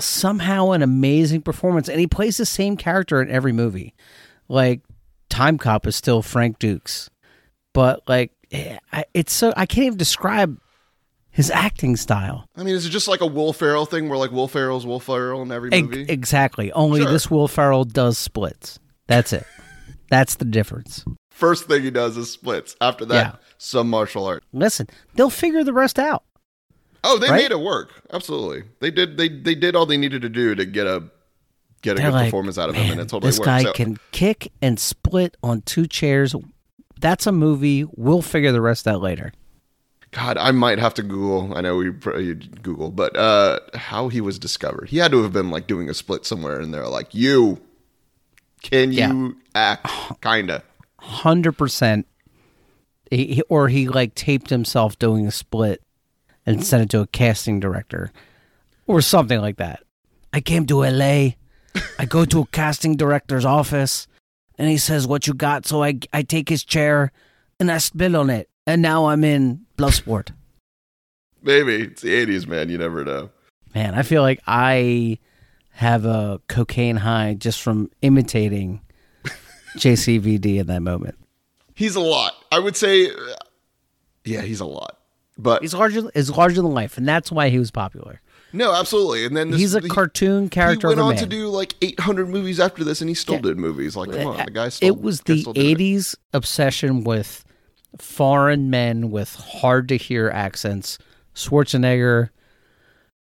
[0.00, 3.94] somehow an amazing performance, and he plays the same character in every movie.
[4.48, 4.80] Like
[5.28, 7.10] Time Cop is still Frank Dux,
[7.72, 8.78] but like eh,
[9.14, 10.58] it's so I can't even describe
[11.32, 12.46] his acting style.
[12.56, 15.00] I mean, is it just like a Will Ferrell thing, where like Will Ferrell's Will
[15.00, 16.02] Ferrell in every movie?
[16.08, 16.70] exactly.
[16.72, 17.10] Only Sure.
[17.10, 18.78] this Will Ferrell does splits.
[19.08, 19.44] That's it.
[20.10, 21.04] That's the difference.
[21.30, 22.76] First thing he does is splits.
[22.80, 23.36] After that, Yeah.
[23.58, 24.44] some martial art.
[24.52, 26.22] Listen, they'll figure the rest out.
[27.04, 27.42] Oh, they Right?
[27.42, 27.90] made it work.
[28.12, 29.16] Absolutely, they did.
[29.16, 31.02] They they did all they needed to do to get a
[31.80, 33.46] get a They're good like, performance out of him, and it totally this worked.
[33.46, 36.34] guy So- can kick and split on two chairs.
[37.00, 37.84] That's a movie.
[37.96, 39.32] We'll figure the rest out later.
[40.12, 41.56] God, I might have to Google.
[41.56, 44.90] I know we you Google, but uh, how he was discovered.
[44.90, 47.60] He had to have been like doing a split somewhere, and they're like, "You,
[48.62, 49.86] can you act?"
[50.20, 50.62] Kinda.
[50.98, 52.06] hundred percent.
[53.48, 55.82] Or he like taped himself doing a split
[56.46, 58.10] and sent it to a casting director
[58.86, 59.82] or something like that.
[60.32, 61.32] I came to LA.
[61.98, 64.06] I go to a casting director's office
[64.58, 67.12] and he says, "What you got?" So I I take his chair
[67.58, 70.30] and I spit on it, and now I'm in Bloodsport.
[71.42, 72.68] Maybe it's the '80s, man.
[72.68, 73.30] You never know.
[73.74, 75.18] Man, I feel like I
[75.70, 78.80] have a cocaine high just from imitating
[79.76, 81.16] JCVD in that moment.
[81.74, 82.34] He's a lot.
[82.52, 83.14] I would say, uh,
[84.24, 84.98] yeah, he's a lot.
[85.38, 88.20] But He's larger is larger than life, and that's why he was popular.
[88.52, 89.24] no, absolutely.
[89.24, 91.22] And then this, He's a he- cartoon character He went on man.
[91.24, 93.40] to do like 800 movies after this, and he still Yeah.
[93.40, 93.96] did movies.
[93.96, 94.88] Like, come on, the guy still.
[94.88, 97.44] it was the still 80s obsession with
[97.98, 100.98] foreign men with hard to hear accents.
[101.34, 102.30] Schwarzenegger,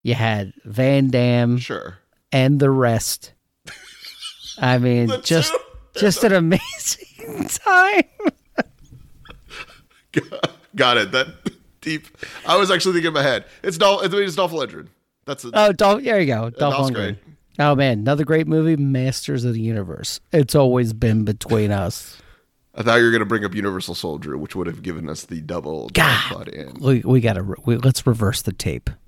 [0.03, 1.99] you had Van Damme Sure.
[2.33, 3.33] and the rest.
[4.59, 6.01] I mean, The just two.
[6.01, 8.03] just an amazing time.
[10.77, 11.13] Got it.
[11.13, 11.29] That
[11.81, 12.07] deep.
[12.47, 13.45] I was actually thinking in my head.
[13.63, 14.05] It's Dolph.
[14.05, 14.89] It's, it's Dolph Lundgren.
[15.25, 15.53] That's it.
[15.55, 16.51] Oh, Dolph, there you go.
[16.51, 16.95] Dolph Lundgren.
[16.95, 17.17] great.
[17.59, 20.21] Oh man, another great movie, Masters of the Universe.
[20.33, 22.17] It's always been between us.
[22.81, 25.25] I thought you were going to bring up Universal Soldier, which would have given us
[25.25, 26.51] the double God.
[26.81, 28.89] We we gotta re- let's reverse the tape.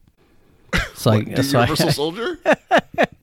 [0.95, 2.39] So I, Do so I- Universal Soldier?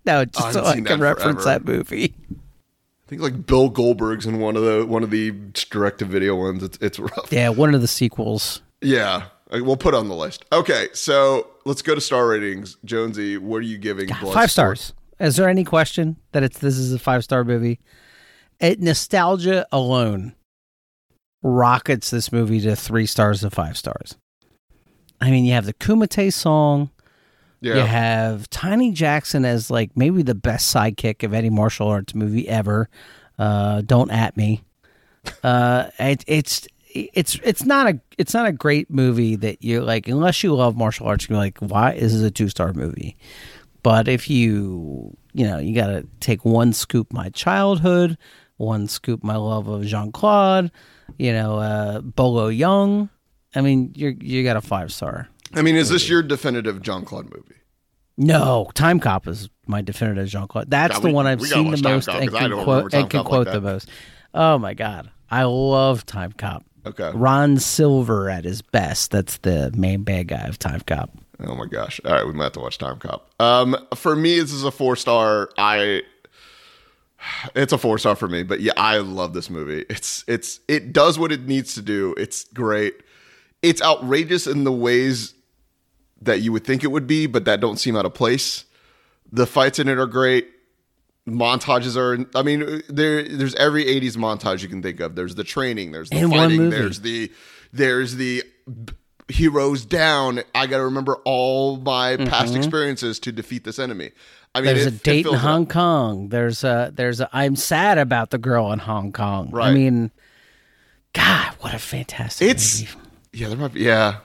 [0.06, 1.60] no, I just so haven't I can that reference forever.
[1.66, 2.14] that movie.
[2.32, 5.32] I think like Bill Goldberg's in one of the one of the
[5.70, 6.62] direct to video ones.
[6.64, 7.32] It's it's rough.
[7.32, 8.62] Yeah, one of the sequels.
[8.82, 10.46] Yeah, we'll put on the list.
[10.52, 12.78] Okay, so let's go to star ratings.
[12.86, 14.10] Jonesy, what are you giving?
[14.10, 14.34] Bloodsport?
[14.34, 14.94] Five stars.
[15.20, 17.80] Is there any question that it's this is a five star movie?
[18.60, 20.34] It, nostalgia alone
[21.42, 24.18] rockets this movie to three stars to five stars.
[25.22, 26.92] I mean, you have the Kumite song.
[27.62, 32.16] Yeah, You have Tiny Jackson as like maybe the best sidekick of any martial arts
[32.16, 32.90] movie ever.
[33.38, 34.64] Uh, don't at me.
[35.44, 40.08] Uh, it, it's it's it's not a it's not a great movie that you like
[40.08, 41.28] unless you love martial arts.
[41.28, 43.18] You're like, why is this a two star movie?
[43.84, 48.18] But if you you know you got to take one scoop my childhood,
[48.58, 50.72] one scoop my love of Jean Claude,
[51.18, 53.10] you know, uh, Bolo Yeung.
[53.56, 55.28] I mean, you you got a five star.
[55.54, 57.56] I mean, is this your definitive Jean Claude movie?
[58.18, 60.70] No, Time Cop is my definitive Jean Claude.
[60.70, 63.32] That's the we- one I've seen the most Cop, and can quote and can Cop
[63.32, 63.90] like quote the most.
[64.34, 66.66] Oh my god, I love Time Cop.
[66.86, 69.12] Okay, Ron Silver at his best.
[69.12, 71.12] That's the main bad guy of Time Cop.
[71.42, 72.02] Oh my gosh!
[72.04, 73.30] All right, we might have to watch Time Cop.
[73.40, 75.50] Um, for me, this is a four star.
[75.58, 76.04] I,
[77.56, 78.44] it's a four star for me.
[78.44, 79.86] But yeah, I love this movie.
[79.90, 82.14] It's it's it does what it needs to do.
[82.18, 82.96] It's great.
[83.62, 85.34] It's outrageous in the ways
[86.22, 88.66] that you would think it would be, but that don't seem out of place.
[89.32, 90.50] The fights in it are great.
[91.28, 92.26] Montages are.
[92.38, 95.16] I mean, there there's every '80s montage you can think of.
[95.16, 95.92] There's the training.
[95.92, 96.70] There's the In fighting.
[96.70, 97.32] There's the
[97.72, 98.44] there's the
[99.30, 100.42] heroes down.
[100.56, 104.12] I got to remember all my past experiences to defeat this enemy.
[104.56, 104.76] I mean, Mm-hmm.
[104.76, 105.42] There's it- a date in it up.
[105.42, 106.30] Hong Kong.
[106.30, 109.52] There's a there's a I'm sad about the girl in Hong Kong.
[109.52, 109.68] Right.
[109.70, 110.12] I mean,
[111.14, 112.94] God, what a fantastic It's movie.
[113.34, 114.18] yeah, there might be yeah.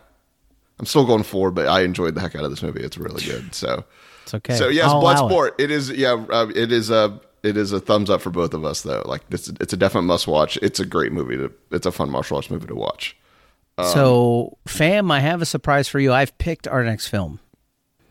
[0.78, 2.82] I'm still going four, but I enjoyed the heck out of this movie.
[2.82, 3.54] It's really good.
[3.54, 3.84] So
[4.24, 4.56] It's okay.
[4.56, 5.30] so yes, I'll allow it.
[5.30, 5.50] Bloodsport.
[5.58, 6.12] It is yeah.
[6.30, 9.02] Uh, it is a it is a thumbs up for both of us though.
[9.04, 10.56] Like it's it's a definite must watch.
[10.62, 11.52] It's a great movie to.
[11.70, 13.14] It's a fun martial arts movie to watch.
[13.78, 16.12] Um, So, Pham, I have a surprise for you.
[16.12, 17.40] I've picked our next film.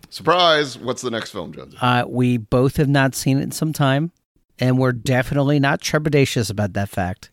[0.09, 0.77] Surprise!
[0.77, 1.77] What's the next film, Jonesy?
[1.81, 4.11] Uh, we both have not seen it in some time,
[4.59, 7.31] and we're definitely not trepidatious about that fact.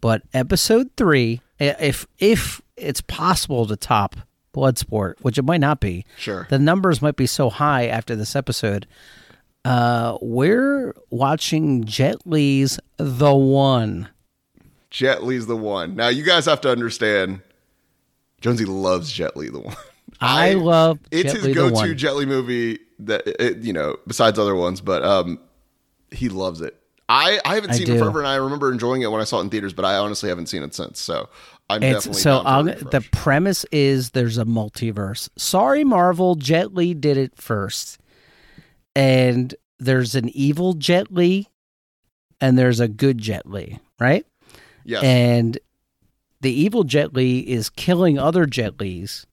[0.00, 4.16] But episode three, if if it's possible to top
[4.54, 6.46] Bloodsport, which it might not be, Sure.
[6.50, 8.86] the numbers might be so high after this episode.
[9.64, 14.08] Uh, we're watching Jet Li's The One.
[14.90, 15.94] Jet Li's the one.
[15.96, 17.40] Now you guys have to understand.
[18.40, 19.76] Jonesy loves Jet Li the one.
[20.20, 21.94] I, love it's Jet his Li go-to.
[21.94, 25.38] Jet Li movie that it, you know besides other ones, but um,
[26.10, 26.80] he loves it.
[27.08, 29.38] I, I haven't I seen it forever, and I remember enjoying it when I saw
[29.38, 31.00] it in theaters, but I honestly haven't seen it since.
[31.00, 31.28] So
[31.70, 35.28] I'm It's definitely so down for a I'll, the premise is there's a multiverse.
[35.36, 36.34] Sorry, Marvel.
[36.34, 37.98] Jet Li did it first,
[38.96, 41.48] and there's an evil Jet Li,
[42.40, 44.26] and there's a good Jet Li, right?
[44.86, 45.58] Yes, And
[46.40, 49.26] the evil Jet Li is killing other Jet Lis,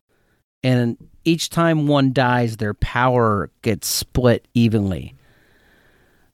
[0.64, 5.16] and each time one dies, their power gets split evenly.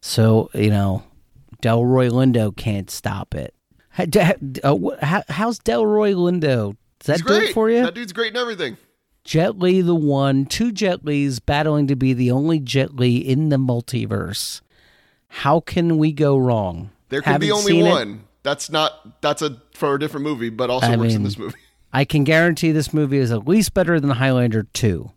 [0.01, 1.03] So you know,
[1.61, 3.53] Delroy Lindo can't stop it.
[3.97, 4.77] Uh,
[5.29, 6.77] how's Delroy Lindo?
[6.99, 7.81] Does that He's do great it for you?
[7.83, 8.77] That dude's great in everything.
[9.25, 13.49] Jet Li the one, two Jet Lis battling to be the only Jet Li in
[13.49, 14.61] the multiverse.
[15.27, 16.91] How can we go wrong?
[17.09, 18.13] There can be Haven't only one.
[18.13, 18.19] it.
[18.43, 19.21] That's not.
[19.21, 21.57] That's a for a different movie, but also I works in this movie.
[21.93, 25.11] I can guarantee this movie is at least better than Highlander 2.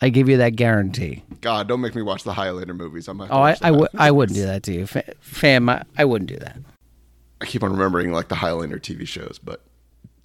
[0.00, 1.22] I give you that guarantee.
[1.40, 3.06] God, don't make me watch the Highlander movies.
[3.06, 3.20] I'm.
[3.20, 4.86] Oh, I, I, w- I wouldn't do that to you.
[4.86, 6.58] Fa- Pham, I, I wouldn't do that.
[7.40, 9.62] I keep on remembering like the Highlander TV shows, but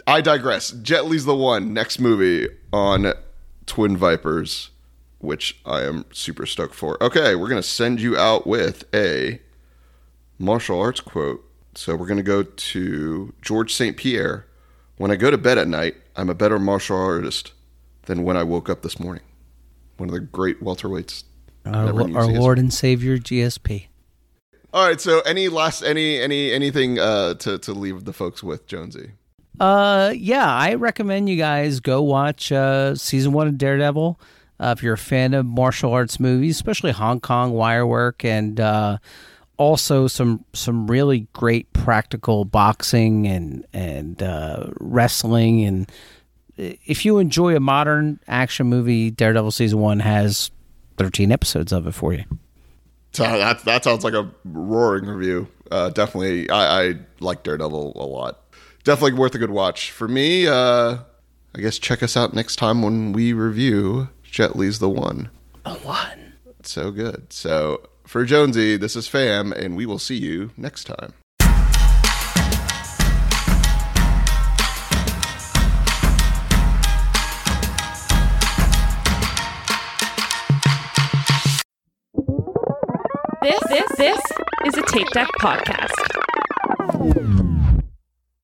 [0.08, 0.72] I digress.
[0.72, 1.74] Jet Li's the one.
[1.74, 3.14] Next movie on
[3.68, 4.72] Twin Vipers,
[5.20, 7.02] which I am super stoked for.
[7.04, 9.40] Okay, we're gonna send you out with a
[10.40, 11.44] martial arts quote.
[11.78, 13.96] So we're gonna go to George St.
[13.96, 14.48] Pierre.
[14.98, 17.54] When I go to bed at night, I'm a better martial artist
[18.08, 19.22] than when I woke up this morning.
[19.98, 21.24] One of the great welterweights.
[21.68, 23.86] Our, Never Lo- knew our Lord and Savior, GSP.
[24.74, 25.00] All right.
[25.00, 29.12] So any last any any anything uh, to to leave the folks with Jonesy?
[29.60, 34.20] Uh, yeah, I recommend you guys go watch uh, season one of Daredevil.
[34.60, 38.60] Uh, if you're a fan of martial arts movies, especially Hong Kong wire work, and
[38.60, 38.98] uh,
[39.58, 45.66] also some some really great practical boxing and and uh, wrestling.
[45.66, 45.92] And
[46.58, 50.52] if you enjoy a modern action movie, Daredevil season one has
[50.98, 52.24] 13 episodes of it for you.
[53.14, 55.48] So that that sounds like a roaring review.
[55.72, 58.42] Uh, definitely, I, I like Daredevil a lot.
[58.84, 60.48] Definitely worth a good watch for me.
[60.48, 61.00] Uh,
[61.56, 65.30] I guess check us out next time when we review Jet Li's the One.
[65.66, 66.34] A one.
[66.60, 67.34] It's so good.
[67.34, 71.14] So for Jonesy, this is Pham, and we will see you next time.
[83.42, 84.20] This this this
[84.66, 85.98] is a Tape Deck podcast.